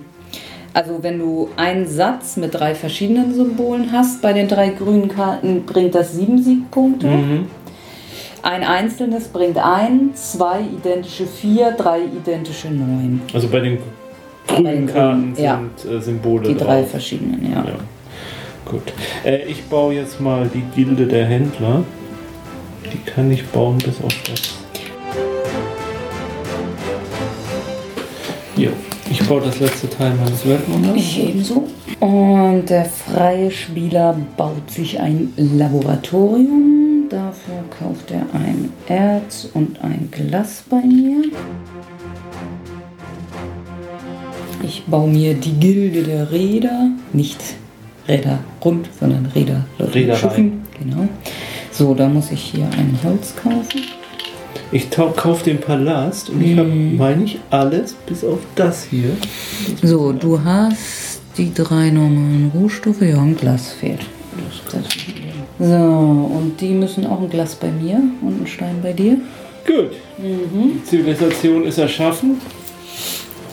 also, 0.73 1.01
wenn 1.01 1.19
du 1.19 1.49
einen 1.55 1.87
Satz 1.87 2.37
mit 2.37 2.53
drei 2.53 2.75
verschiedenen 2.75 3.33
Symbolen 3.33 3.91
hast, 3.91 4.21
bei 4.21 4.33
den 4.33 4.47
drei 4.47 4.69
grünen 4.69 5.09
Karten 5.09 5.63
bringt 5.65 5.95
das 5.95 6.13
sieben 6.13 6.41
Siegpunkte. 6.41 7.07
Mhm. 7.07 7.47
Ein 8.41 8.63
einzelnes 8.63 9.27
bringt 9.27 9.57
ein, 9.57 10.11
zwei 10.13 10.61
identische 10.61 11.25
vier, 11.25 11.71
drei 11.71 12.01
identische 12.03 12.69
neun. 12.69 13.21
Also 13.33 13.47
bei 13.49 13.59
den 13.59 13.79
Bei 14.47 14.55
grünen 14.55 14.65
den 14.65 14.87
Karten 14.87 15.33
grünen, 15.33 15.35
ja. 15.37 15.59
sind 15.81 15.91
äh, 15.91 16.01
Symbole 16.01 16.47
Die 16.47 16.55
drauf. 16.55 16.67
drei 16.67 16.83
verschiedenen, 16.83 17.51
ja. 17.51 17.65
Ja, 17.65 17.75
gut. 18.65 18.93
Äh, 19.25 19.43
ich 19.45 19.63
baue 19.65 19.93
jetzt 19.95 20.21
mal 20.21 20.49
die 20.53 20.63
Gilde 20.75 21.05
der 21.05 21.25
Händler. 21.25 21.83
Die 22.93 23.09
kann 23.11 23.29
ich 23.31 23.45
bauen 23.47 23.77
bis 23.79 24.01
auf 24.01 24.15
das. 24.29 24.55
Ja, 28.55 28.69
ich 29.29 29.35
baue 29.35 29.45
das 29.45 29.59
letzte 29.59 29.87
Teil 29.87 30.15
meines 30.15 30.43
Weltwunders. 30.43 30.95
Ich 30.95 31.23
ebenso. 31.23 31.67
Und 31.99 32.65
der 32.67 32.85
freie 32.85 33.51
Spieler 33.51 34.17
baut 34.35 34.71
sich 34.71 34.99
ein 34.99 35.31
Laboratorium. 35.37 37.05
Dafür 37.11 37.63
kauft 37.79 38.09
er 38.09 38.25
ein 38.33 38.71
Erz 38.87 39.47
und 39.53 39.83
ein 39.83 40.09
Glas 40.09 40.63
bei 40.67 40.81
mir. 40.81 41.25
Ich 44.63 44.83
baue 44.87 45.11
mir 45.11 45.35
die 45.35 45.53
Gilde 45.59 46.01
der 46.01 46.31
Räder. 46.31 46.89
Nicht 47.13 47.39
Räder 48.07 48.39
rund, 48.65 48.89
sondern 48.99 49.27
Räder. 49.27 49.63
Leute 49.77 49.91
mit 49.91 49.95
Reederei. 49.95 50.17
Schiffen. 50.17 50.61
Genau. 50.79 51.07
So, 51.71 51.93
da 51.93 52.09
muss 52.09 52.31
ich 52.31 52.41
hier 52.41 52.65
ein 52.65 52.97
Holz 53.03 53.35
kaufen. 53.35 53.98
Ich 54.71 54.89
kaufe 54.91 55.43
den 55.45 55.59
Palast 55.59 56.29
und 56.29 56.43
ich 56.43 56.57
habe, 56.57 56.69
meine 56.69 57.23
ich, 57.23 57.39
alles 57.49 57.93
bis 58.05 58.23
auf 58.23 58.39
das 58.55 58.83
hier. 58.83 59.09
So, 59.81 60.11
du 60.11 60.43
hast 60.43 61.21
die 61.37 61.51
drei 61.53 61.89
normalen 61.89 62.51
Rohstoffe. 62.53 63.01
Ja, 63.01 63.19
ein 63.19 63.35
Glas 63.35 63.71
fehlt. 63.71 64.01
So, 65.57 65.65
und 65.65 66.53
die 66.61 66.69
müssen 66.69 67.07
auch 67.07 67.19
ein 67.19 67.29
Glas 67.29 67.55
bei 67.55 67.71
mir 67.71 67.99
und 68.21 68.43
ein 68.43 68.47
Stein 68.47 68.75
bei 68.83 68.93
dir. 68.93 69.17
Gut. 69.65 69.91
Die 70.19 70.83
Zivilisation 70.83 71.65
ist 71.65 71.79
erschaffen. 71.79 72.39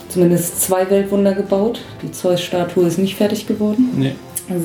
Zumindest 0.09 0.61
zwei 0.61 0.87
Weltwunder 0.89 1.33
gebaut. 1.33 1.81
Die 2.03 2.11
Zeus-Statue 2.11 2.87
ist 2.87 2.99
nicht 2.99 3.15
fertig 3.15 3.47
geworden. 3.47 3.89
Nee. 3.97 4.15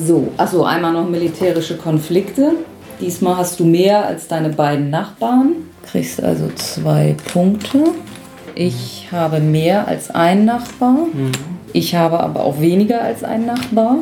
So, 0.05 0.31
also 0.37 0.63
einmal 0.63 0.93
noch 0.93 1.09
militärische 1.09 1.77
Konflikte. 1.77 2.53
Diesmal 3.01 3.37
hast 3.37 3.59
du 3.59 3.65
mehr 3.65 4.05
als 4.05 4.27
deine 4.27 4.49
beiden 4.49 4.89
Nachbarn. 4.89 5.53
Kriegst 5.83 6.23
also 6.23 6.49
zwei 6.55 7.15
Punkte. 7.31 7.83
Ich 8.55 9.07
habe 9.11 9.39
mehr 9.39 9.87
als 9.87 10.09
ein 10.11 10.45
Nachbar. 10.45 11.07
Ich 11.73 11.95
habe 11.95 12.19
aber 12.19 12.43
auch 12.43 12.59
weniger 12.61 13.01
als 13.01 13.23
ein 13.23 13.45
Nachbar. 13.45 13.97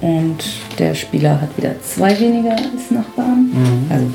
Und 0.00 0.44
der 0.78 0.94
Spieler 0.94 1.40
hat 1.40 1.56
wieder 1.56 1.74
zwei 1.82 2.18
weniger 2.18 2.52
als 2.52 2.90
Nachbarn. 2.90 3.50
Also 3.90 4.06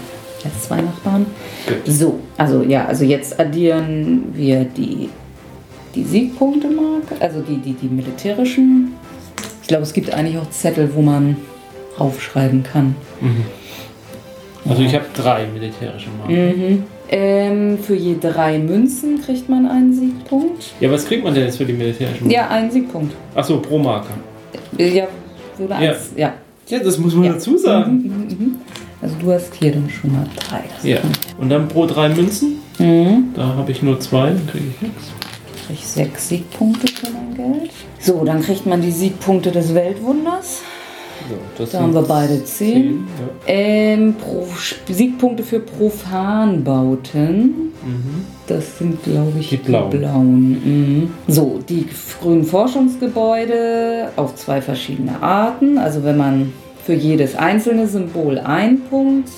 als 0.46 0.64
zwei 0.64 0.82
Nachbarn. 0.82 1.26
Gut. 1.68 1.78
So, 1.86 2.20
also 2.38 2.64
ja, 2.64 2.86
also 2.86 3.04
jetzt 3.04 3.40
addieren 3.40 4.26
wir 4.34 4.64
die, 4.64 5.10
die 5.96 6.04
Siegpunkte, 6.04 6.70
Mark. 6.70 7.04
Also 7.20 7.42
die, 7.42 7.58
die, 7.58 7.74
die 7.74 7.88
militärischen. 7.88 8.94
Ich 9.62 9.68
glaube, 9.68 9.84
es 9.84 9.94
gibt 9.94 10.14
eigentlich 10.14 10.38
auch 10.38 10.50
Zettel, 10.50 10.90
wo 10.96 11.02
man 11.02 11.36
aufschreiben 11.98 12.64
kann. 12.64 12.96
Also 14.68 14.82
ich 14.82 14.94
habe 14.94 15.06
drei 15.16 15.46
militärische 15.48 16.10
Marken. 16.18 16.84
Ähm, 17.12 17.80
für 17.80 17.96
je 17.96 18.18
drei 18.20 18.60
Münzen 18.60 19.22
kriegt 19.22 19.50
man 19.50 19.66
einen 19.66 19.94
Siegpunkt. 19.94 20.64
Ja, 20.80 20.92
was 20.92 21.06
kriegt 21.06 21.24
man 21.24 21.34
denn 21.34 21.46
jetzt 21.46 21.58
für 21.58 21.66
die 21.66 21.74
militärischen 21.74 22.26
Marken? 22.28 22.30
Ja, 22.32 22.48
einen 22.50 22.70
Siegpunkt. 22.70 23.14
Achso, 23.34 23.58
pro 23.60 23.80
Marke. 23.80 24.10
Ja, 24.78 25.08
würde 25.58 25.76
eins. 25.76 26.12
Ja. 26.16 26.34
Ja, 26.68 26.80
das 26.80 26.98
muss 27.00 27.16
man 27.16 27.24
Ja. 27.26 27.34
dazu 27.34 27.58
sagen. 27.58 28.60
Also 29.02 29.16
du 29.20 29.32
hast 29.32 29.56
hier 29.56 29.72
dann 29.72 29.90
schon 29.90 30.12
mal 30.12 30.28
drei. 30.36 30.62
Das 30.76 30.84
Ja. 30.84 30.98
Und 31.40 31.50
dann 31.50 31.68
pro 31.68 31.86
drei 31.88 32.10
Münzen. 32.10 32.60
Mhm. 32.78 33.30
Da 33.34 33.44
habe 33.56 33.72
ich 33.72 33.82
nur 33.82 34.00
zwei, 34.00 34.28
dann 34.30 34.46
kriege 34.48 34.66
ich 34.76 34.82
nichts. 34.82 35.12
Krieg 35.66 35.78
ich 35.80 35.88
sechs 35.88 36.30
Siegpunkte 36.30 36.88
für 36.88 37.08
mein 37.12 37.34
Geld. 37.36 37.72
So, 38.00 38.24
dann 38.24 38.42
kriegt 38.42 38.66
man 38.68 38.82
die 38.82 38.92
Siegpunkte 38.92 39.52
des 39.52 39.74
Weltwunders. 39.74 40.62
So, 41.30 41.36
das 41.58 41.72
Da 41.72 41.82
haben 41.82 41.94
wir 41.94 42.02
beide 42.02 42.44
zehn. 42.44 42.74
zehn. 42.74 43.08
Ja. 43.48 43.54
Ähm, 43.54 44.16
Siegpunkte 44.90 45.44
für 45.44 45.60
Profanbauten. 45.60 47.70
Das 48.48 48.78
sind, 48.80 49.04
glaube 49.04 49.34
ich, 49.40 49.50
Die 49.50 49.58
blauen. 49.58 49.90
blauen. 49.90 50.50
Mhm. 50.50 51.10
So, 51.28 51.60
die 51.70 51.86
grünen 52.22 52.44
Forschungsgebäude 52.44 54.10
auf 54.16 54.36
zwei 54.36 54.62
verschiedene 54.62 55.22
Arten. 55.22 55.78
Also 55.78 56.04
wenn 56.04 56.18
man 56.18 56.52
für 56.84 56.94
jedes 56.94 57.36
einzelne 57.36 57.88
Symbol 57.88 58.40
ein 58.40 58.82
Punkt. 58.90 59.30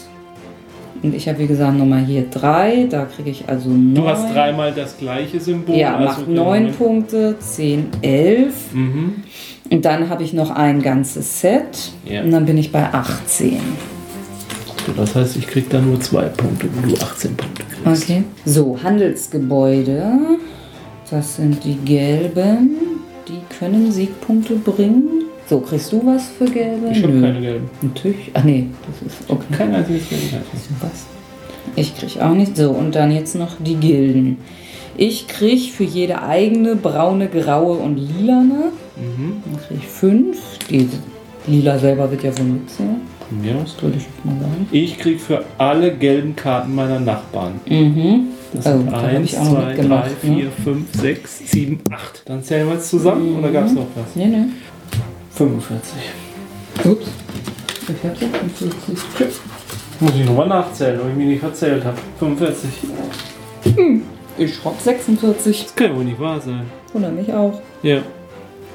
Und 1.04 1.16
ich 1.16 1.28
habe, 1.28 1.40
wie 1.40 1.48
gesagt, 1.48 1.78
nochmal 1.78 2.06
hier 2.06 2.26
drei. 2.30 2.88
Da 2.90 3.06
kriege 3.06 3.32
ich 3.32 3.46
also 3.48 3.70
neun. 3.70 3.96
Du 3.96 4.08
hast 4.08 4.34
dreimal 4.34 4.72
das 4.72 4.98
gleiche 4.98 5.40
Symbol. 5.40 5.76
Ja, 5.76 5.96
also 5.96 6.06
macht 6.06 6.28
neun 6.28 6.66
genau. 6.66 6.78
Punkte, 6.78 7.36
zehn, 7.40 7.88
elf. 8.02 8.74
Mhm. 8.74 9.16
Und 9.72 9.86
dann 9.86 10.10
habe 10.10 10.24
ich 10.24 10.34
noch 10.34 10.52
ein 10.52 10.82
ganzes 10.82 11.42
Set. 11.42 11.92
Ja. 12.06 12.22
Und 12.24 12.32
dann 12.32 12.46
bin 12.46 12.58
ich 12.58 12.72
bei 12.72 12.94
18. 12.94 13.58
So, 14.86 14.92
das 14.94 15.16
heißt, 15.16 15.38
ich 15.38 15.48
kriege 15.48 15.68
da 15.70 15.80
nur 15.80 16.00
zwei 16.00 16.24
Punkte, 16.24 16.68
wo 16.74 16.88
du 16.88 16.96
18 16.96 17.36
Punkte 17.36 17.64
kriegst. 17.64 18.04
Okay. 18.04 18.24
So, 18.46 18.78
Handelsgebäude. 18.84 20.04
Das 21.10 21.38
sind 21.38 21.64
die 21.64 21.76
gelben. 21.76 22.78
Die 23.28 23.40
können 23.58 23.92
Siegpunkte 23.92 24.56
bringen. 24.56 25.21
So, 25.52 25.60
kriegst 25.60 25.92
du 25.92 26.02
was 26.06 26.30
für 26.30 26.46
gelbe? 26.46 26.92
Ich 26.94 27.04
habe 27.04 27.20
keine 27.20 27.42
gelben. 27.42 27.70
Natürlich. 27.82 28.32
Ach 28.34 28.44
nee, 28.46 28.68
das 28.88 29.12
ist 29.12 29.30
okay. 29.30 29.44
Kein 29.52 29.76
einziges 29.76 30.08
gelben. 30.08 30.28
Was? 30.80 31.06
Ich 31.76 31.94
krieg 31.98 32.22
auch 32.22 32.34
nicht. 32.34 32.56
So, 32.56 32.70
und 32.70 32.96
dann 32.96 33.12
jetzt 33.12 33.36
noch 33.36 33.58
die 33.60 33.76
Gilden. 33.76 34.38
Ich 34.96 35.28
krieg 35.28 35.74
für 35.74 35.84
jede 35.84 36.22
eigene 36.24 36.78
braune, 36.78 37.28
graue 37.28 37.74
und 37.80 37.98
lilane. 37.98 38.72
Mhm. 38.96 39.44
Dann 39.44 39.62
krieg 39.68 39.78
ich 39.82 39.88
fünf. 39.90 40.38
Die 40.70 40.88
lila 41.48 41.78
selber 41.78 42.10
wird 42.10 42.24
ja 42.24 42.38
wohl 42.38 42.46
mitzählen. 42.46 43.02
Von 43.28 43.42
mir 43.42 43.56
aus. 43.62 43.76
Würde 43.82 43.98
ich 43.98 44.04
jetzt 44.04 44.24
mal 44.26 44.40
sagen. 44.40 44.68
Ich 44.72 44.98
krieg 45.00 45.20
für 45.20 45.44
alle 45.58 45.94
gelben 45.94 46.34
Karten 46.34 46.74
meiner 46.74 47.02
Nachbarn. 47.02 47.60
Mhm. 47.68 48.28
Das 48.54 48.68
Oh, 48.68 48.78
sind 48.78 48.92
hab 48.92 49.04
1, 49.04 49.32
ich 49.32 49.38
auch 49.38 49.44
noch 49.46 49.52
2, 49.52 49.60
3, 49.62 49.68
mitgemacht, 49.68 50.24
ne? 50.24 50.36
4, 50.36 50.52
5, 50.64 50.94
6, 50.94 51.40
7, 51.52 51.80
8. 51.90 52.24
Dann 52.26 52.44
zählen 52.44 52.68
wir 52.68 52.74
jetzt 52.76 52.90
zusammen 52.90 53.38
oder 53.38 53.50
gab 53.50 53.66
es 53.66 53.74
noch 53.74 53.88
was? 53.96 54.16
Nee, 54.16 54.28
nee. 54.28 54.44
45. 55.42 55.94
Ups. 56.86 57.08
Ich 57.88 58.08
hab 58.08 58.22
jetzt 58.22 58.58
50. 58.58 59.28
Muss 60.00 60.12
ich 60.16 60.26
nochmal 60.26 60.48
nachzählen, 60.48 61.02
ob 61.02 61.10
ich 61.10 61.16
mich 61.16 61.26
nicht 61.26 61.40
verzählt 61.40 61.84
habe. 61.84 61.98
45. 62.20 62.70
Ich 64.38 64.64
hab 64.64 64.80
46. 64.80 65.64
Das 65.64 65.76
kann 65.76 65.88
ja 65.88 65.96
wohl 65.96 66.04
nicht 66.04 66.20
wahr 66.20 66.40
sein. 66.40 66.68
Wundert 66.94 67.16
mich 67.16 67.34
auch. 67.34 67.60
Ja. 67.82 68.04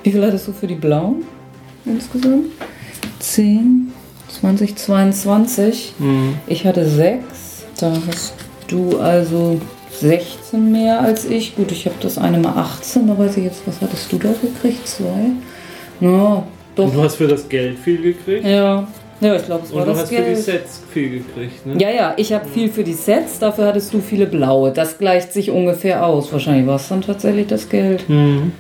Wie 0.03 0.11
viel 0.11 0.25
hattest 0.27 0.49
du 0.49 0.53
für 0.53 0.67
die 0.67 0.75
blauen 0.75 1.25
insgesamt? 1.85 2.47
10, 3.21 3.93
20, 4.41 4.75
22. 4.75 5.95
Mhm. 6.01 6.35
Ich 6.49 6.67
hatte 6.67 6.85
6. 6.85 7.23
Da 7.79 7.93
hast 8.09 8.35
du 8.67 8.99
also 8.99 9.61
16 10.01 10.73
mehr 10.73 11.01
als 11.01 11.27
ich. 11.27 11.55
Gut, 11.55 11.71
ich 11.71 11.87
habe 11.87 11.97
das 12.01 12.19
eine 12.19 12.41
mal 12.41 12.57
18. 12.57 13.07
Da 13.07 13.17
weiß 13.17 13.37
ich 13.37 13.45
jetzt, 13.45 13.63
was 13.67 13.81
hattest 13.81 14.11
du 14.11 14.19
da 14.19 14.31
gekriegt? 14.43 14.89
2? 14.89 15.05
Ja, 16.01 16.43
doch. 16.77 16.85
Und 16.85 16.95
du 16.95 17.03
hast 17.03 17.17
für 17.17 17.27
das 17.27 17.49
Geld 17.49 17.79
viel 17.79 18.01
gekriegt. 18.01 18.45
Ja, 18.45 18.87
ja 19.21 19.37
ich 19.37 19.45
glaube, 19.45 19.65
es 19.65 19.73
war 19.73 19.81
Und 19.81 19.87
du 19.87 19.93
das 19.93 20.03
hast 20.03 20.09
für 20.09 20.17
die 20.17 20.23
Geld. 20.23 20.39
Sets 20.39 20.83
viel 20.93 21.11
gekriegt, 21.11 21.67
ne? 21.67 21.81
Ja, 21.81 21.91
ja, 21.91 22.15
ich 22.17 22.33
habe 22.33 22.47
viel 22.47 22.69
für 22.69 22.85
die 22.85 22.93
Sets, 22.93 23.39
dafür 23.39 23.67
hattest 23.67 23.93
du 23.93 24.01
viele 24.01 24.27
blaue. 24.27 24.73
Das 24.73 24.99
gleicht 24.99 25.33
sich 25.33 25.51
ungefähr 25.51 26.07
aus. 26.07 26.33
Wahrscheinlich 26.33 26.67
war 26.67 26.77
es 26.77 26.89
dann 26.89 27.03
tatsächlich 27.03 27.47
das 27.47 27.69
Geld. 27.69 28.09
Mhm. 28.09 28.53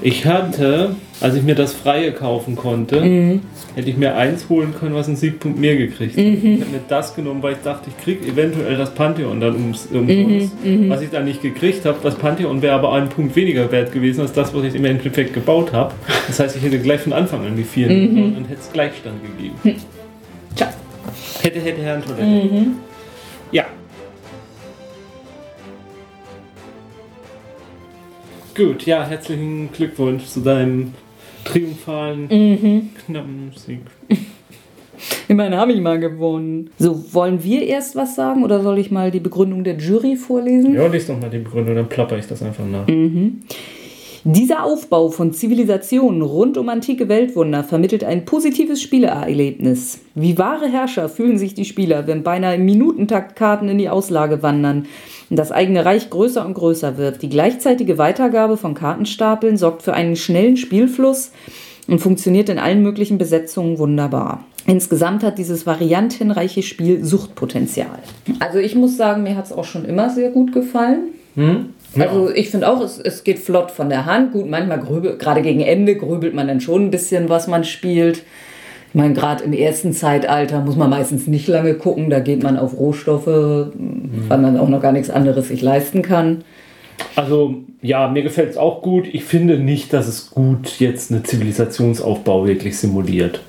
Ich 0.00 0.26
hatte, 0.26 0.94
als 1.20 1.34
ich 1.34 1.42
mir 1.42 1.54
das 1.54 1.72
Freie 1.74 2.12
kaufen 2.12 2.54
konnte, 2.56 3.00
Mhm. 3.00 3.40
hätte 3.74 3.90
ich 3.90 3.96
mir 3.96 4.14
eins 4.16 4.48
holen 4.48 4.74
können, 4.78 4.94
was 4.94 5.08
einen 5.08 5.16
Siegpunkt 5.16 5.58
mehr 5.58 5.76
gekriegt 5.76 6.16
hat. 6.16 6.24
Ich 6.24 6.60
habe 6.60 6.70
mir 6.70 6.80
das 6.88 7.14
genommen, 7.16 7.42
weil 7.42 7.54
ich 7.54 7.58
dachte, 7.64 7.90
ich 7.90 8.04
krieg 8.04 8.26
eventuell 8.26 8.76
das 8.76 8.94
Pantheon 8.94 9.40
dann 9.40 9.54
ums, 9.54 9.86
umsonst. 9.92 10.52
Was 10.88 11.02
ich 11.02 11.10
dann 11.10 11.24
nicht 11.24 11.42
gekriegt 11.42 11.84
habe, 11.84 11.98
das 12.02 12.14
Pantheon 12.14 12.62
wäre 12.62 12.74
aber 12.74 12.92
einen 12.92 13.08
Punkt 13.08 13.34
weniger 13.36 13.70
wert 13.72 13.92
gewesen 13.92 14.20
als 14.20 14.32
das, 14.32 14.54
was 14.54 14.64
ich 14.64 14.74
im 14.74 14.84
Endeffekt 14.84 15.34
gebaut 15.34 15.72
habe. 15.72 15.94
Das 16.26 16.38
heißt, 16.40 16.56
ich 16.56 16.62
hätte 16.62 16.78
gleich 16.78 17.00
von 17.00 17.12
Anfang 17.12 17.44
an 17.46 17.56
die 17.56 17.64
vier 17.64 17.88
genommen 17.88 18.36
und 18.36 18.44
hätte 18.48 18.60
es 18.60 18.72
Gleichstand 18.72 19.16
gegeben. 19.22 19.80
Tja. 20.54 20.68
Hätte, 21.42 21.60
hätte, 21.60 21.82
Herrn 21.82 22.02
Toilette. 22.04 22.66
Ja. 23.52 23.64
Gut, 28.56 28.86
ja, 28.86 29.06
herzlichen 29.06 29.70
Glückwunsch 29.72 30.24
zu 30.24 30.40
deinem 30.40 30.94
triumphalen, 31.52 32.90
knappen 33.06 33.52
Sieg. 33.56 33.80
Immerhin 35.28 35.54
habe 35.54 35.72
ich 35.72 35.80
mal 35.80 35.98
gewonnen. 35.98 36.70
So, 36.78 37.04
wollen 37.12 37.44
wir 37.44 37.62
erst 37.62 37.94
was 37.96 38.16
sagen 38.16 38.42
oder 38.42 38.62
soll 38.62 38.78
ich 38.78 38.90
mal 38.90 39.10
die 39.10 39.20
Begründung 39.20 39.62
der 39.62 39.76
Jury 39.76 40.16
vorlesen? 40.16 40.74
Ja, 40.74 40.86
lies 40.86 41.06
doch 41.06 41.20
mal 41.20 41.30
die 41.30 41.38
Begründung, 41.38 41.76
dann 41.76 41.88
plapper 41.88 42.18
ich 42.18 42.26
das 42.26 42.42
einfach 42.42 42.64
nach. 42.66 42.86
Dieser 44.24 44.64
Aufbau 44.64 45.10
von 45.10 45.32
Zivilisationen 45.32 46.22
rund 46.22 46.58
um 46.58 46.68
antike 46.68 47.08
Weltwunder 47.08 47.62
vermittelt 47.62 48.02
ein 48.02 48.24
positives 48.24 48.82
Spielerlebnis. 48.82 50.00
Wie 50.14 50.36
wahre 50.36 50.66
Herrscher 50.68 51.08
fühlen 51.08 51.38
sich 51.38 51.54
die 51.54 51.64
Spieler, 51.64 52.06
wenn 52.06 52.24
beinahe 52.24 52.56
im 52.56 52.64
Minutentakt 52.64 53.36
Karten 53.36 53.68
in 53.68 53.78
die 53.78 53.88
Auslage 53.88 54.42
wandern 54.42 54.86
das 55.36 55.52
eigene 55.52 55.84
Reich 55.84 56.10
größer 56.10 56.44
und 56.44 56.54
größer 56.54 56.96
wird. 56.96 57.22
Die 57.22 57.28
gleichzeitige 57.28 57.98
Weitergabe 57.98 58.56
von 58.56 58.74
Kartenstapeln 58.74 59.56
sorgt 59.56 59.82
für 59.82 59.94
einen 59.94 60.16
schnellen 60.16 60.56
Spielfluss 60.56 61.32
und 61.86 62.00
funktioniert 62.00 62.48
in 62.48 62.58
allen 62.58 62.82
möglichen 62.82 63.18
Besetzungen 63.18 63.78
wunderbar. 63.78 64.44
Insgesamt 64.66 65.22
hat 65.22 65.38
dieses 65.38 65.66
variantenreiche 65.66 66.62
Spiel 66.62 67.04
Suchtpotenzial. 67.04 67.98
Also 68.38 68.58
ich 68.58 68.74
muss 68.74 68.96
sagen, 68.96 69.22
mir 69.22 69.36
hat 69.36 69.46
es 69.46 69.52
auch 69.52 69.64
schon 69.64 69.84
immer 69.84 70.10
sehr 70.10 70.30
gut 70.30 70.52
gefallen. 70.52 71.14
Also 71.98 72.30
ich 72.30 72.50
finde 72.50 72.68
auch, 72.68 72.82
es, 72.82 72.98
es 72.98 73.24
geht 73.24 73.38
flott 73.38 73.70
von 73.70 73.88
der 73.88 74.04
Hand. 74.04 74.32
Gut, 74.32 74.48
manchmal 74.48 74.80
grübelt, 74.80 75.18
gerade 75.18 75.40
gegen 75.40 75.60
Ende 75.60 75.96
grübelt 75.96 76.34
man 76.34 76.48
dann 76.48 76.60
schon 76.60 76.86
ein 76.86 76.90
bisschen, 76.90 77.28
was 77.28 77.46
man 77.48 77.64
spielt. 77.64 78.22
Ich 78.88 78.94
meine, 78.94 79.12
gerade 79.12 79.44
im 79.44 79.52
ersten 79.52 79.92
Zeitalter 79.92 80.60
muss 80.60 80.76
man 80.76 80.88
meistens 80.88 81.26
nicht 81.26 81.46
lange 81.46 81.74
gucken. 81.74 82.08
Da 82.08 82.20
geht 82.20 82.42
man 82.42 82.56
auf 82.56 82.78
Rohstoffe, 82.78 83.26
weil 83.26 84.38
man 84.38 84.58
auch 84.58 84.68
noch 84.68 84.80
gar 84.80 84.92
nichts 84.92 85.10
anderes 85.10 85.48
sich 85.48 85.60
leisten 85.60 86.02
kann. 86.02 86.44
Also, 87.16 87.56
ja, 87.82 88.08
mir 88.08 88.22
gefällt 88.22 88.50
es 88.50 88.56
auch 88.56 88.82
gut. 88.82 89.06
Ich 89.12 89.24
finde 89.24 89.58
nicht, 89.58 89.92
dass 89.92 90.08
es 90.08 90.30
gut 90.30 90.78
jetzt 90.78 91.10
eine 91.10 91.22
Zivilisationsaufbau 91.22 92.46
wirklich 92.46 92.78
simuliert. 92.78 93.40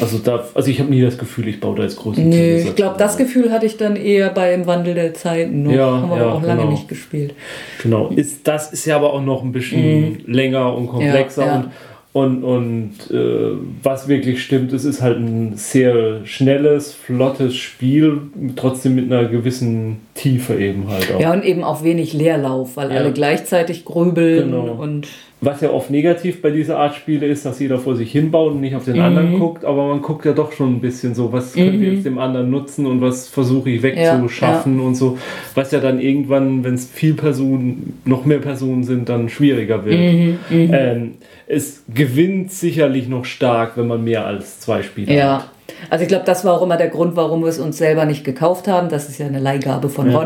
Also, 0.00 0.18
da, 0.18 0.44
also 0.54 0.70
ich 0.70 0.78
habe 0.80 0.90
nie 0.90 1.02
das 1.02 1.18
Gefühl, 1.18 1.48
ich 1.48 1.60
baue 1.60 1.76
da 1.76 1.82
jetzt 1.82 1.96
große 1.96 2.20
Nee, 2.20 2.58
ich 2.58 2.76
glaube, 2.76 2.96
das. 2.98 3.16
Gefühl 3.16 3.50
hatte 3.50 3.66
ich 3.66 3.76
dann 3.76 3.96
eher 3.96 4.30
beim 4.30 4.66
Wandel 4.66 4.94
der 4.94 5.12
Zeiten. 5.14 5.64
Noch. 5.64 5.72
Ja, 5.72 5.90
Haben 5.90 6.10
wir 6.10 6.16
ja, 6.16 6.22
aber 6.22 6.34
auch 6.34 6.42
lange 6.42 6.60
genau. 6.60 6.70
nicht 6.70 6.88
gespielt. 6.88 7.34
Genau. 7.82 8.08
Ist, 8.08 8.46
das 8.46 8.72
ist 8.72 8.84
ja 8.86 8.96
aber 8.96 9.12
auch 9.12 9.22
noch 9.22 9.42
ein 9.42 9.50
bisschen 9.50 10.22
länger 10.26 10.74
und 10.74 10.86
komplexer. 10.88 11.42
Mhm. 11.42 11.48
Ja, 11.48 11.54
ja. 11.54 11.60
Und, 11.60 11.70
und, 12.14 12.42
und 12.42 12.92
äh, 13.10 13.50
was 13.82 14.08
wirklich 14.08 14.42
stimmt, 14.42 14.72
es 14.72 14.84
ist 14.84 15.02
halt 15.02 15.18
ein 15.18 15.52
sehr 15.56 16.24
schnelles, 16.24 16.92
flottes 16.94 17.54
Spiel, 17.56 18.22
trotzdem 18.56 18.94
mit 18.94 19.12
einer 19.12 19.28
gewissen 19.28 19.98
Tiefe 20.14 20.54
eben 20.58 20.88
halt 20.88 21.12
auch. 21.14 21.20
Ja, 21.20 21.32
und 21.32 21.44
eben 21.44 21.62
auch 21.62 21.84
wenig 21.84 22.14
Leerlauf, 22.14 22.76
weil 22.76 22.90
Ja. 22.90 22.96
alle 22.98 23.12
gleichzeitig 23.12 23.84
grübeln 23.84 24.50
Genau. 24.50 24.72
und 24.72 25.06
Was 25.40 25.60
ja 25.60 25.70
oft 25.70 25.88
negativ 25.90 26.42
bei 26.42 26.50
dieser 26.50 26.78
Art 26.80 26.96
Spiele 26.96 27.26
ist, 27.26 27.46
dass 27.46 27.60
jeder 27.60 27.78
vor 27.78 27.94
sich 27.94 28.10
hinbaut 28.10 28.52
und 28.54 28.60
nicht 28.60 28.74
auf 28.74 28.84
den 28.84 28.96
Mhm. 28.96 29.02
anderen 29.02 29.38
guckt, 29.38 29.64
aber 29.64 29.86
man 29.86 30.02
guckt 30.02 30.24
ja 30.24 30.32
doch 30.32 30.50
schon 30.50 30.74
ein 30.74 30.80
bisschen 30.80 31.14
so, 31.14 31.32
was 31.32 31.52
könnte 31.52 31.76
ich 31.76 31.92
jetzt 31.94 32.06
dem 32.06 32.18
anderen 32.18 32.50
nutzen 32.50 32.86
und 32.86 33.00
was 33.00 33.28
versuche 33.28 33.70
ich 33.70 33.82
wegzuschaffen 33.84 34.80
und 34.80 34.96
so, 34.96 35.16
was 35.54 35.70
ja 35.70 35.78
dann 35.78 36.00
irgendwann, 36.00 36.64
wenn 36.64 36.74
es 36.74 36.86
viel 36.90 37.14
Personen, 37.14 38.00
noch 38.04 38.24
mehr 38.24 38.38
Personen 38.40 38.82
sind, 38.82 39.08
dann 39.08 39.28
schwieriger 39.28 39.84
wird. 39.84 39.98
Mhm, 40.00 40.38
Ähm, 40.50 41.14
es 41.46 41.84
gewinnt 41.94 42.50
sicherlich 42.50 43.08
noch 43.08 43.24
stark, 43.24 43.76
wenn 43.76 43.86
man 43.86 44.02
mehr 44.02 44.26
als 44.26 44.58
zwei 44.58 44.82
Spieler 44.82 45.12
hat. 45.12 45.18
Ja, 45.18 45.44
also 45.88 46.02
ich 46.02 46.08
glaube, 46.08 46.24
das 46.26 46.44
war 46.44 46.54
auch 46.54 46.62
immer 46.62 46.76
der 46.76 46.88
Grund, 46.88 47.14
warum 47.14 47.42
wir 47.42 47.48
es 47.48 47.60
uns 47.60 47.78
selber 47.78 48.06
nicht 48.06 48.24
gekauft 48.24 48.66
haben. 48.66 48.88
Das 48.88 49.08
ist 49.08 49.18
ja 49.18 49.26
eine 49.26 49.38
Leihgabe 49.38 49.88
von 49.88 50.10
Ja. 50.10 50.18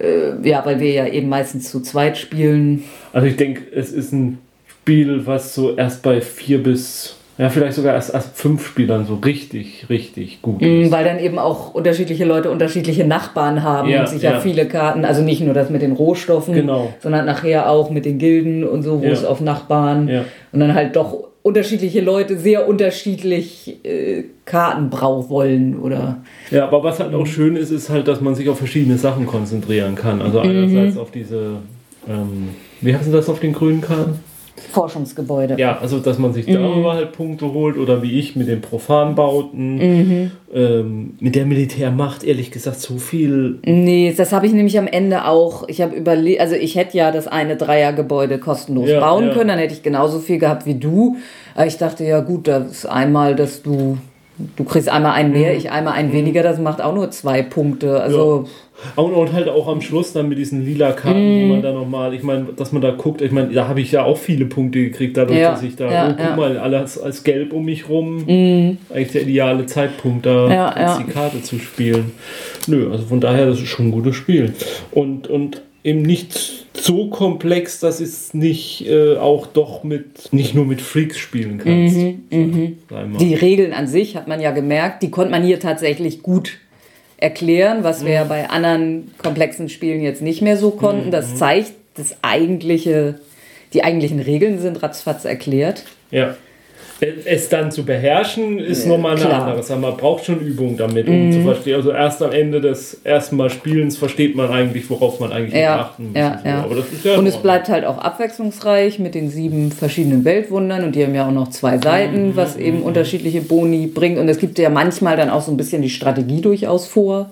Äh, 0.00 0.46
ja, 0.48 0.64
weil 0.64 0.80
wir 0.80 0.90
ja 0.90 1.06
eben 1.06 1.28
meistens 1.28 1.70
zu 1.70 1.80
zweit 1.80 2.18
spielen. 2.18 2.84
Also 3.12 3.26
ich 3.26 3.36
denke, 3.36 3.62
es 3.74 3.92
ist 3.92 4.12
ein 4.12 4.38
Spiel, 4.68 5.26
was 5.26 5.54
so 5.54 5.76
erst 5.76 6.02
bei 6.02 6.20
vier 6.20 6.62
bis, 6.62 7.16
ja 7.38 7.48
vielleicht 7.50 7.74
sogar 7.74 7.94
erst, 7.94 8.14
erst 8.14 8.36
fünf 8.38 8.66
Spielern 8.66 9.04
so 9.06 9.14
richtig, 9.16 9.86
richtig 9.90 10.42
gut 10.42 10.60
Mhm, 10.62 10.82
ist. 10.82 10.90
Weil 10.92 11.04
dann 11.04 11.18
eben 11.18 11.38
auch 11.38 11.74
unterschiedliche 11.74 12.24
Leute 12.24 12.50
unterschiedliche 12.50 13.04
Nachbarn 13.06 13.62
haben 13.62 13.88
Ja, 13.88 14.00
und 14.00 14.08
sich 14.08 14.22
ja, 14.22 14.32
ja. 14.32 14.40
viele 14.40 14.66
Karten, 14.66 15.04
also 15.04 15.22
nicht 15.22 15.40
nur 15.40 15.54
das 15.54 15.70
mit 15.70 15.82
den 15.82 15.92
Rohstoffen, 15.92 16.54
Genau. 16.54 16.92
sondern 17.00 17.26
nachher 17.26 17.68
auch 17.70 17.90
mit 17.90 18.04
den 18.04 18.18
Gilden 18.18 18.64
und 18.64 18.82
so, 18.82 19.00
wo 19.00 19.04
Ja. 19.06 19.10
es 19.12 19.24
auf 19.24 19.40
Nachbarn 19.40 20.08
und 20.52 20.60
dann 20.60 20.74
halt 20.74 20.94
doch 20.96 21.28
unterschiedliche 21.46 22.00
Leute 22.00 22.36
sehr 22.38 22.66
unterschiedlich 22.68 23.78
äh, 23.84 24.24
Karten 24.44 24.90
brauchen 24.90 25.30
wollen 25.30 25.78
oder 25.78 26.18
Ja, 26.50 26.64
aber 26.66 26.82
was 26.82 26.98
halt 26.98 27.12
Mhm. 27.12 27.18
auch 27.18 27.26
schön 27.26 27.54
ist, 27.56 27.70
ist 27.70 27.88
halt, 27.88 28.08
dass 28.08 28.20
man 28.20 28.34
sich 28.34 28.48
auf 28.48 28.58
verschiedene 28.58 28.98
Sachen 28.98 29.26
konzentrieren 29.26 29.94
kann. 29.94 30.20
Also 30.20 30.40
Mhm. 30.40 30.50
einerseits 30.50 30.96
auf 30.96 31.10
diese, 31.12 31.58
ähm, 32.08 32.48
wie 32.80 32.94
heißen 32.96 33.12
das 33.12 33.28
auf 33.28 33.38
den 33.38 33.52
grünen 33.52 33.80
Karten? 33.80 34.18
Forschungsgebäude. 34.72 35.56
Ja, 35.58 35.78
also 35.78 35.98
dass 35.98 36.18
man 36.18 36.30
Mhm. 36.30 36.34
sich 36.34 36.46
darüber 36.46 36.94
halt 36.94 37.12
Punkte 37.12 37.52
holt 37.52 37.76
oder 37.76 38.02
wie 38.02 38.18
ich 38.18 38.36
mit 38.36 38.48
den 38.48 38.60
Profanbauten, 38.60 39.76
Mhm. 39.76 40.30
ähm, 40.54 41.14
mit 41.20 41.34
der 41.34 41.46
Militärmacht, 41.46 42.24
ehrlich 42.24 42.50
gesagt, 42.50 42.80
so 42.80 42.98
viel. 42.98 43.58
Nee, 43.64 44.14
das 44.16 44.32
habe 44.32 44.46
ich 44.46 44.52
nämlich 44.52 44.78
am 44.78 44.86
Ende 44.86 45.26
auch. 45.26 45.68
Ich 45.68 45.80
habe 45.80 45.94
überlegt, 45.94 46.40
also 46.40 46.54
ich 46.54 46.74
hätte 46.76 46.96
ja 46.96 47.10
das 47.10 47.26
eine 47.28 47.56
Dreiergebäude 47.56 48.38
kostenlos 48.38 48.88
Ja, 48.88 49.00
bauen 49.00 49.28
ja. 49.28 49.32
können, 49.34 49.48
dann 49.48 49.58
hätte 49.58 49.74
ich 49.74 49.82
genauso 49.82 50.18
viel 50.18 50.38
gehabt 50.38 50.66
wie 50.66 50.74
du. 50.74 51.16
Aber 51.54 51.66
ich 51.66 51.78
dachte, 51.78 52.04
ja 52.04 52.20
gut, 52.20 52.48
das 52.48 52.70
ist 52.70 52.86
einmal, 52.86 53.34
dass 53.34 53.62
du, 53.62 53.98
du 54.56 54.64
kriegst 54.64 54.88
einmal 54.88 55.12
einen 55.12 55.32
mehr, 55.32 55.52
Mhm. 55.52 55.58
ich 55.58 55.70
einmal 55.70 55.94
einen 55.94 56.12
weniger, 56.12 56.42
das 56.42 56.58
macht 56.58 56.82
auch 56.82 56.94
nur 56.94 57.10
zwei 57.10 57.42
Punkte. 57.42 58.00
Also 58.00 58.44
Und, 58.94 59.12
und 59.14 59.32
halt 59.32 59.48
auch 59.48 59.68
am 59.68 59.80
Schluss 59.80 60.12
dann 60.12 60.28
mit 60.28 60.38
diesen 60.38 60.64
lila 60.64 60.92
Karten, 60.92 61.18
Mhm. 61.18 61.42
wo 61.48 61.52
man 61.54 61.62
da 61.62 61.72
nochmal, 61.72 62.14
ich 62.14 62.22
meine, 62.22 62.46
dass 62.56 62.72
man 62.72 62.82
da 62.82 62.90
guckt, 62.90 63.22
ich 63.22 63.32
meine, 63.32 63.48
da 63.52 63.68
habe 63.68 63.80
ich 63.80 63.90
ja 63.92 64.04
auch 64.04 64.18
viele 64.18 64.44
Punkte 64.46 64.80
gekriegt, 64.80 65.16
dadurch, 65.16 65.38
Ja, 65.38 65.52
dass 65.52 65.62
ich 65.62 65.76
da, 65.76 65.90
ja, 65.90 66.06
oh, 66.08 66.10
guck 66.10 66.18
ja. 66.20 66.30
Mhm. 66.32 66.36
mal, 66.36 66.58
alles 66.58 66.98
als 66.98 67.24
gelb 67.24 67.52
um 67.52 67.64
mich 67.64 67.88
rum, 67.88 68.24
eigentlich 68.28 69.12
der 69.12 69.22
ideale 69.22 69.66
Zeitpunkt, 69.66 70.26
da 70.26 70.98
die 70.98 71.10
Karte 71.10 71.42
zu 71.42 71.58
spielen. 71.58 72.12
Nö, 72.66 72.90
also 72.90 73.04
von 73.06 73.20
daher, 73.20 73.46
das 73.46 73.60
ist 73.60 73.68
schon 73.68 73.88
ein 73.88 73.92
gutes 73.92 74.16
Spiel. 74.16 74.52
Und, 74.92 75.28
und 75.28 75.62
eben 75.82 76.02
nicht 76.02 76.66
so 76.74 77.08
komplex, 77.08 77.80
dass 77.80 78.00
es 78.00 78.34
nicht 78.34 78.86
äh, 78.88 79.16
auch 79.16 79.46
doch 79.46 79.84
mit, 79.84 80.32
nicht 80.32 80.54
nur 80.54 80.66
mit 80.66 80.82
Freaks 80.82 81.16
spielen 81.18 81.58
kannst. 81.58 81.96
Mhm, 81.96 82.76
Sag 82.90 83.08
mal. 83.08 83.18
die 83.18 83.34
Regeln 83.34 83.72
an 83.72 83.86
sich 83.86 84.16
hat 84.16 84.28
man 84.28 84.40
ja 84.40 84.50
gemerkt, 84.50 85.02
die 85.02 85.10
konnte 85.10 85.30
man 85.30 85.42
hier 85.44 85.60
tatsächlich 85.60 86.22
gut 86.22 86.58
erklären, 87.18 87.82
was 87.82 88.04
wir 88.04 88.12
ja 88.12 88.24
Mhm. 88.24 88.28
bei 88.28 88.50
anderen 88.50 89.14
komplexen 89.18 89.68
Spielen 89.68 90.02
jetzt 90.02 90.22
nicht 90.22 90.42
mehr 90.42 90.56
so 90.56 90.70
konnten. 90.70 91.10
Das 91.10 91.36
zeigt, 91.36 91.72
das 91.94 92.16
eigentliche, 92.22 93.20
die 93.72 93.84
eigentlichen 93.84 94.20
Regeln 94.20 94.58
sind 94.58 94.82
ratzfatz 94.82 95.24
erklärt. 95.24 95.84
Ja. 96.10 96.36
Es 96.98 97.50
dann 97.50 97.70
zu 97.70 97.84
beherrschen, 97.84 98.58
ist 98.58 98.86
nochmal 98.86 99.12
eine 99.12 99.20
klar. 99.20 99.40
Mhm. 99.42 99.48
andere 99.48 99.62
Sache. 99.62 99.78
Man 99.78 99.96
braucht 99.98 100.24
schon 100.24 100.40
Übung 100.40 100.78
damit, 100.78 101.06
um 101.08 101.30
zu 101.30 101.42
verstehen. 101.42 101.74
Also 101.76 101.90
erst 101.90 102.22
am 102.22 102.32
Ende 102.32 102.62
des 102.62 102.98
ersten 103.04 103.36
Mal 103.36 103.50
Spielens 103.50 103.98
versteht 103.98 104.34
man 104.34 104.48
eigentlich, 104.50 104.88
worauf 104.88 105.20
man 105.20 105.30
eigentlich 105.30 105.60
Ja, 105.60 105.80
achten 105.80 106.06
muss. 106.08 106.16
ja, 106.16 106.40
ja. 106.42 106.66
Ja 107.04 107.18
Und 107.18 107.26
es 107.26 107.36
bleibt 107.36 107.68
halt 107.68 107.84
auch 107.84 107.98
abwechslungsreich 107.98 108.98
mit 108.98 109.14
den 109.14 109.28
sieben 109.28 109.72
verschiedenen 109.72 110.24
Weltwundern 110.24 110.84
und 110.84 110.94
die 110.96 111.04
haben 111.04 111.14
ja 111.14 111.28
auch 111.28 111.32
noch 111.32 111.50
zwei 111.50 111.76
Seiten, 111.76 112.28
Mhm, 112.28 112.36
was 112.36 112.56
eben 112.56 112.80
unterschiedliche 112.82 113.42
Boni 113.42 113.88
bringt. 113.88 114.18
Und 114.18 114.30
es 114.30 114.38
gibt 114.38 114.58
ja 114.58 114.70
manchmal 114.70 115.18
dann 115.18 115.28
auch 115.28 115.42
so 115.42 115.50
ein 115.50 115.58
bisschen 115.58 115.82
die 115.82 115.90
Strategie 115.90 116.40
durchaus 116.40 116.86
vor. 116.86 117.28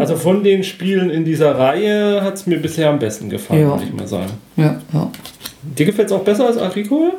Also 0.00 0.16
von 0.16 0.42
den 0.42 0.64
Spielen 0.64 1.10
in 1.10 1.24
dieser 1.26 1.58
Reihe 1.58 2.22
hat 2.22 2.34
es 2.34 2.46
mir 2.46 2.58
bisher 2.58 2.88
am 2.88 2.98
besten 2.98 3.28
gefallen, 3.28 3.68
würde 3.68 3.84
ich 3.84 3.92
mal 3.92 4.06
sagen. 4.06 4.30
Ja, 4.56 4.80
ja. 4.94 5.10
Dir 5.62 5.84
gefällt 5.86 6.08
es 6.08 6.12
auch 6.12 6.24
besser 6.24 6.46
als 6.46 6.56
Agricola? 6.56 7.10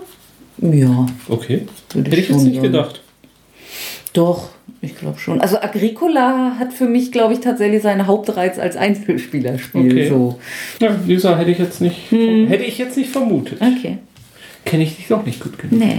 Ja, 0.62 1.06
Okay. 1.28 1.66
Würde 1.94 2.10
Hätte 2.12 2.22
ich 2.22 2.30
jetzt 2.30 2.42
nicht 2.44 2.56
sagen. 2.56 2.72
gedacht. 2.72 3.02
doch, 4.14 4.50
ich 4.82 4.96
glaube 4.98 5.20
schon. 5.20 5.42
Also 5.42 5.58
Agricola 5.62 6.56
hat 6.60 6.74
für 6.74 6.86
mich, 6.86 7.12
glaube 7.12 7.34
ich, 7.34 7.40
tatsächlich 7.40 7.82
seinen 7.82 8.08
Hauptreiz 8.08 8.58
als 8.60 8.76
Einzelspielerspiel. 8.78 9.92
Okay. 9.92 10.10
So. 10.10 10.40
Ja, 10.80 10.96
Lisa 11.06 11.38
hätte 11.38 11.52
ich 11.52 11.60
jetzt 11.60 11.82
nicht, 11.82 12.12
Hm. 12.12 12.48
hätte 12.48 12.64
ich 12.64 12.78
jetzt 12.78 12.98
nicht 12.98 13.10
vermutet. 13.10 13.60
Okay. 13.62 13.98
Kenne 14.66 14.84
ich 14.84 14.96
dich 14.98 15.08
doch 15.08 15.26
nicht 15.26 15.40
gut 15.42 15.58
genug. 15.58 15.80
Nee. 15.80 15.98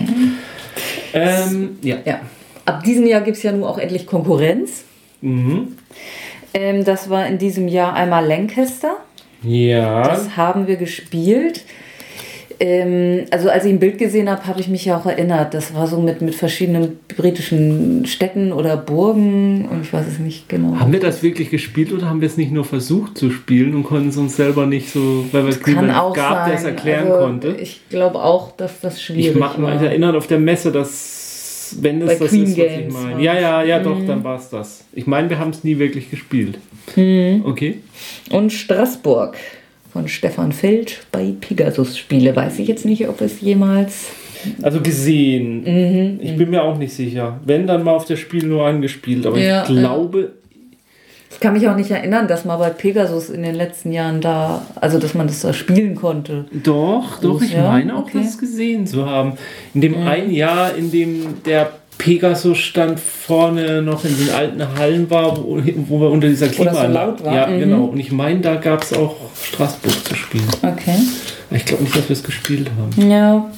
Ähm, 1.15 1.79
ja. 1.83 1.97
Ja. 2.05 2.21
Ab 2.65 2.85
diesem 2.85 3.07
Jahr 3.07 3.21
gibt 3.23 3.37
es 3.37 3.43
ja 3.43 3.53
nun 3.53 3.65
auch 3.65 3.79
endlich 3.79 4.07
Konkurrenz. 4.07 4.85
Mhm. 5.21 5.77
Ähm, 6.55 6.85
das 6.85 7.11
war 7.11 7.27
in 7.27 7.39
diesem 7.39 7.67
Jahr 7.69 7.95
einmal 7.95 8.25
Lancaster. 8.27 8.97
Ja. 9.43 10.03
Das 10.07 10.37
haben 10.37 10.67
wir 10.69 10.77
gespielt. 10.77 11.65
Ähm, 12.65 13.25
also 13.33 13.51
als 13.51 13.65
ich 13.65 13.73
ein 13.73 13.81
Bild 13.81 13.99
gesehen 13.99 14.31
habe, 14.31 14.47
habe 14.47 14.61
ich 14.61 14.69
mich 14.69 14.85
ja 14.85 14.97
auch 14.97 15.05
erinnert. 15.07 15.53
Das 15.53 15.75
war 15.75 15.89
so 15.89 15.99
mit, 16.01 16.23
mit 16.23 16.37
verschiedenen 16.37 17.01
britischen 17.09 18.07
Städten 18.07 18.53
oder 18.53 18.77
Burgen 18.77 19.67
und 19.69 19.83
ich 19.83 19.93
weiß 19.93 20.07
es 20.07 20.19
nicht 20.21 20.49
genau. 20.49 20.79
Haben 20.79 20.93
wir 20.93 21.01
das 21.01 21.25
wirklich 21.25 21.51
gespielt 21.51 21.93
oder 21.93 22.09
haben 22.09 22.21
wir 22.21 22.27
es 22.29 22.37
nicht 22.37 22.53
nur 22.53 22.65
versucht 22.65 23.19
zu 23.19 23.33
spielen 23.33 23.75
und 23.75 23.83
konnten 23.83 24.11
es 24.11 24.17
uns 24.17 24.37
selber 24.37 24.67
nicht 24.67 24.91
so, 24.93 25.25
weil 25.33 25.49
es 25.49 25.61
Kann 25.61 25.75
niemand 25.75 25.99
auch 25.99 26.15
gab, 26.15 26.37
sein. 26.37 26.51
der 26.51 26.59
es 26.59 26.65
erklären 26.65 27.09
also, 27.11 27.19
konnte? 27.25 27.49
Ich 27.61 27.81
glaube 27.91 28.23
auch, 28.23 28.53
dass 28.57 28.79
das 28.81 29.03
schwierig 29.03 29.27
Ich 29.31 29.35
mag 29.35 29.59
mich 29.59 29.67
war. 29.67 29.83
erinnern 29.83 30.15
auf 30.15 30.29
der 30.29 30.39
Messe, 30.39 30.71
dass 30.71 31.77
wenn 31.81 32.01
es 32.03 32.07
Bei 32.07 32.15
das 32.17 32.29
Queen 32.29 32.43
ist, 32.45 32.51
was 32.51 32.65
ich 32.65 32.77
Games 32.77 32.95
meine. 32.95 33.15
war 33.15 33.21
Ja, 33.21 33.41
ja, 33.41 33.63
ja, 33.65 33.79
Mhm. 33.81 33.85
doch, 33.85 34.07
dann 34.07 34.23
war 34.23 34.37
es 34.39 34.51
das. 34.51 34.85
Ich 34.93 35.09
meine, 35.09 35.29
wir 35.31 35.39
haben 35.41 35.51
es 35.51 35.65
nie 35.65 35.79
wirklich 35.79 36.11
gespielt. 36.11 36.59
Mhm. 36.95 37.43
Okay. 37.45 37.79
Und 38.31 38.53
Straßburg 38.53 39.37
von 39.93 40.09
Stefan 40.09 40.53
Feld 40.53 41.07
bei 41.13 41.33
Pegasus 41.41 41.99
Spiele. 41.99 42.35
Weiß 42.35 42.59
ich 42.59 42.69
jetzt 42.69 42.85
nicht, 42.85 43.09
ob 43.09 43.21
es 43.21 43.41
jemals. 43.41 44.07
Also 44.63 44.81
gesehen. 44.81 45.63
Mhm, 45.65 46.21
Ich 46.23 46.37
bin 46.37 46.51
mir 46.51 46.63
auch 46.63 46.77
nicht 46.79 46.93
sicher. 46.95 47.39
Wenn, 47.45 47.67
dann 47.67 47.85
mal 47.85 47.93
auf 47.93 48.07
das 48.07 48.19
Spiel 48.19 48.45
nur 48.47 48.67
angespielt. 48.67 49.25
Aber 49.27 49.39
Ja, 49.39 49.63
ich 49.63 49.69
glaube, 49.69 50.33
Ich 51.31 51.41
kann 51.41 51.53
mich 51.55 51.67
auch 51.69 51.77
nicht 51.77 51.91
erinnern, 51.91 52.27
dass 52.29 52.45
man 52.45 52.59
bei 52.59 52.71
Pegasus 52.71 53.31
in 53.31 53.43
den 53.43 53.55
letzten 53.55 53.93
Jahren 53.93 54.21
da, 54.21 54.67
also 54.81 54.99
dass 54.99 55.15
man 55.15 55.27
das 55.29 55.41
da 55.43 55.53
spielen 55.53 55.95
konnte. 55.95 56.47
doch, 56.53 57.21
doch, 57.21 57.41
ich 57.43 57.53
Ja, 57.53 57.69
meine 57.71 57.97
auch, 57.97 58.03
okay. 58.03 58.19
Mhm. 58.19 58.23
das 58.25 58.39
gesehen 58.39 58.87
zu 58.87 59.07
haben. 59.07 59.35
In 59.75 59.81
dem 59.81 59.97
einen 60.07 60.31
Jahr, 60.33 60.75
in 60.75 60.91
dem 60.91 61.43
der 61.45 61.71
Pegasus-Stand 62.03 62.99
vorne 62.99 63.81
noch 63.81 64.05
in 64.05 64.17
den 64.19 64.31
alten 64.31 64.75
Hallen 64.77 65.09
war, 65.09 65.37
wo, 65.37 65.61
wo 65.89 66.01
wir 66.01 66.11
unter 66.11 66.29
dieser 66.29 66.47
Wo 66.49 66.53
so 66.53 66.63
Klimaanlage. 66.65 67.25
war. 67.25 67.35
Ja, 67.35 67.47
Mhm. 67.47 67.59
genau. 67.61 67.85
Und 67.85 68.01
ich 68.01 68.11
meine, 68.11 68.41
da 68.41 68.57
gab 68.57 68.83
es 68.83 68.93
auch 68.93 69.15
Straßburg 69.41 70.05
zu 70.05 70.15
spielen. 70.17 70.49
Okay. 70.63 70.97
Ich 71.53 71.65
glaube 71.65 71.85
nicht, 71.85 71.95
dass 71.97 72.09
wir 72.09 72.15
es 72.17 72.25
gespielt 72.25 72.69
haben. 72.77 73.09
Ja. 73.11 73.51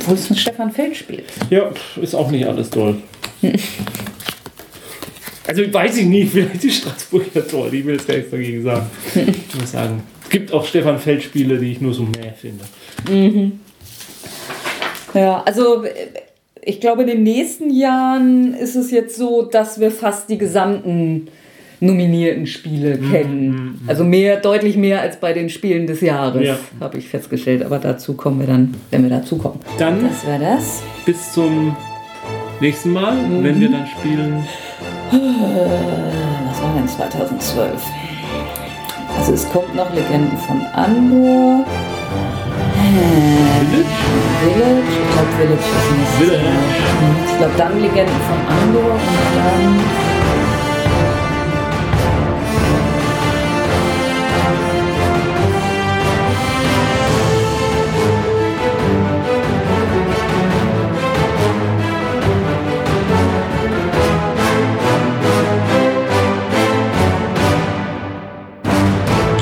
Obwohl 0.00 0.14
es 0.14 0.30
ein 0.30 0.36
Stefan 0.36 0.72
Feld 0.72 0.96
spielt. 0.96 1.24
Ja, 1.50 1.70
ist 2.00 2.14
auch 2.14 2.30
nicht 2.30 2.46
alles 2.46 2.70
toll. 2.70 2.96
Also 5.46 5.62
weiß 5.72 5.96
ich 5.96 6.04
nicht, 6.04 6.30
vielleicht 6.30 6.62
ist 6.62 6.76
Straßburg 6.82 7.34
ja 7.34 7.40
toll. 7.40 7.70
Ich 7.72 7.82
will 7.86 7.94
jetzt 7.94 8.06
gar 8.06 8.16
nichts 8.16 8.30
dagegen 8.30 8.62
sagen. 8.62 8.84
Ich 9.14 9.58
muss 9.58 9.72
sagen, 9.72 10.02
es 10.24 10.28
gibt 10.28 10.52
auch 10.52 10.66
Stefan 10.66 10.98
Feld-Spiele, 10.98 11.56
die 11.56 11.72
ich 11.72 11.80
nur 11.80 11.94
so 11.94 12.02
meh 12.02 12.32
finde. 12.38 12.64
Ja, 15.14 15.42
also 15.46 15.84
ich 16.68 16.80
glaube, 16.80 17.00
in 17.02 17.08
den 17.08 17.22
nächsten 17.22 17.70
Jahren 17.70 18.52
ist 18.52 18.76
es 18.76 18.90
jetzt 18.90 19.16
so, 19.16 19.42
dass 19.42 19.80
wir 19.80 19.90
fast 19.90 20.28
die 20.28 20.36
gesamten 20.36 21.28
nominierten 21.80 22.46
Spiele 22.46 22.98
kennen. 22.98 23.80
Also 23.86 24.04
mehr, 24.04 24.36
deutlich 24.36 24.76
mehr 24.76 25.00
als 25.00 25.16
bei 25.18 25.32
den 25.32 25.48
Spielen 25.48 25.86
des 25.86 26.02
Jahres, 26.02 26.44
Ja. 26.46 26.58
habe 26.80 26.98
ich 26.98 27.08
festgestellt. 27.08 27.62
Aber 27.64 27.78
dazu 27.78 28.12
kommen 28.14 28.40
wir 28.40 28.46
dann, 28.48 28.74
wenn 28.90 29.02
wir 29.02 29.10
dazu 29.10 29.38
kommen. 29.38 29.60
Dann 29.78 30.02
Das 30.06 30.26
war 30.26 30.38
das. 30.38 30.82
bis 31.06 31.32
zum 31.32 31.74
nächsten 32.60 32.92
Mal, 32.92 33.16
wenn 33.40 33.60
wir 33.60 33.70
dann 33.70 33.86
spielen. 33.86 34.44
Was 35.10 36.62
war 36.62 36.74
denn 36.76 36.88
2012? 36.88 37.82
Also 39.18 39.32
es 39.32 39.48
kommt 39.50 39.74
noch 39.74 39.92
Legenden 39.94 40.36
von 40.46 40.60
Andor. 40.74 41.64
Village? 42.88 43.84
Village, 44.40 44.82
ich 44.88 45.12
glaube 45.12 45.32
Village 45.36 45.54
ist 45.54 45.90
nächstes 45.96 46.18
Village. 46.18 46.44
Ich 47.26 47.36
glaube 47.38 47.54
dann 47.56 47.80
Legenden 47.80 48.20
von 48.28 48.40
Andor 48.46 48.92
und 48.92 49.00
dann. 49.36 50.08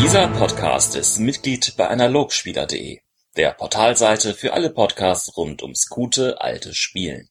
Dieser 0.02 0.28
Podcast 0.28 0.96
ist 0.96 1.18
Mitglied 1.18 1.74
bei 1.76 1.88
analogspieler.de, 1.88 3.00
der 3.36 3.52
Portalseite 3.52 4.34
für 4.34 4.52
alle 4.52 4.70
Podcasts 4.70 5.36
rund 5.36 5.62
ums 5.62 5.88
gute 5.88 6.40
alte 6.40 6.74
Spielen. 6.74 7.24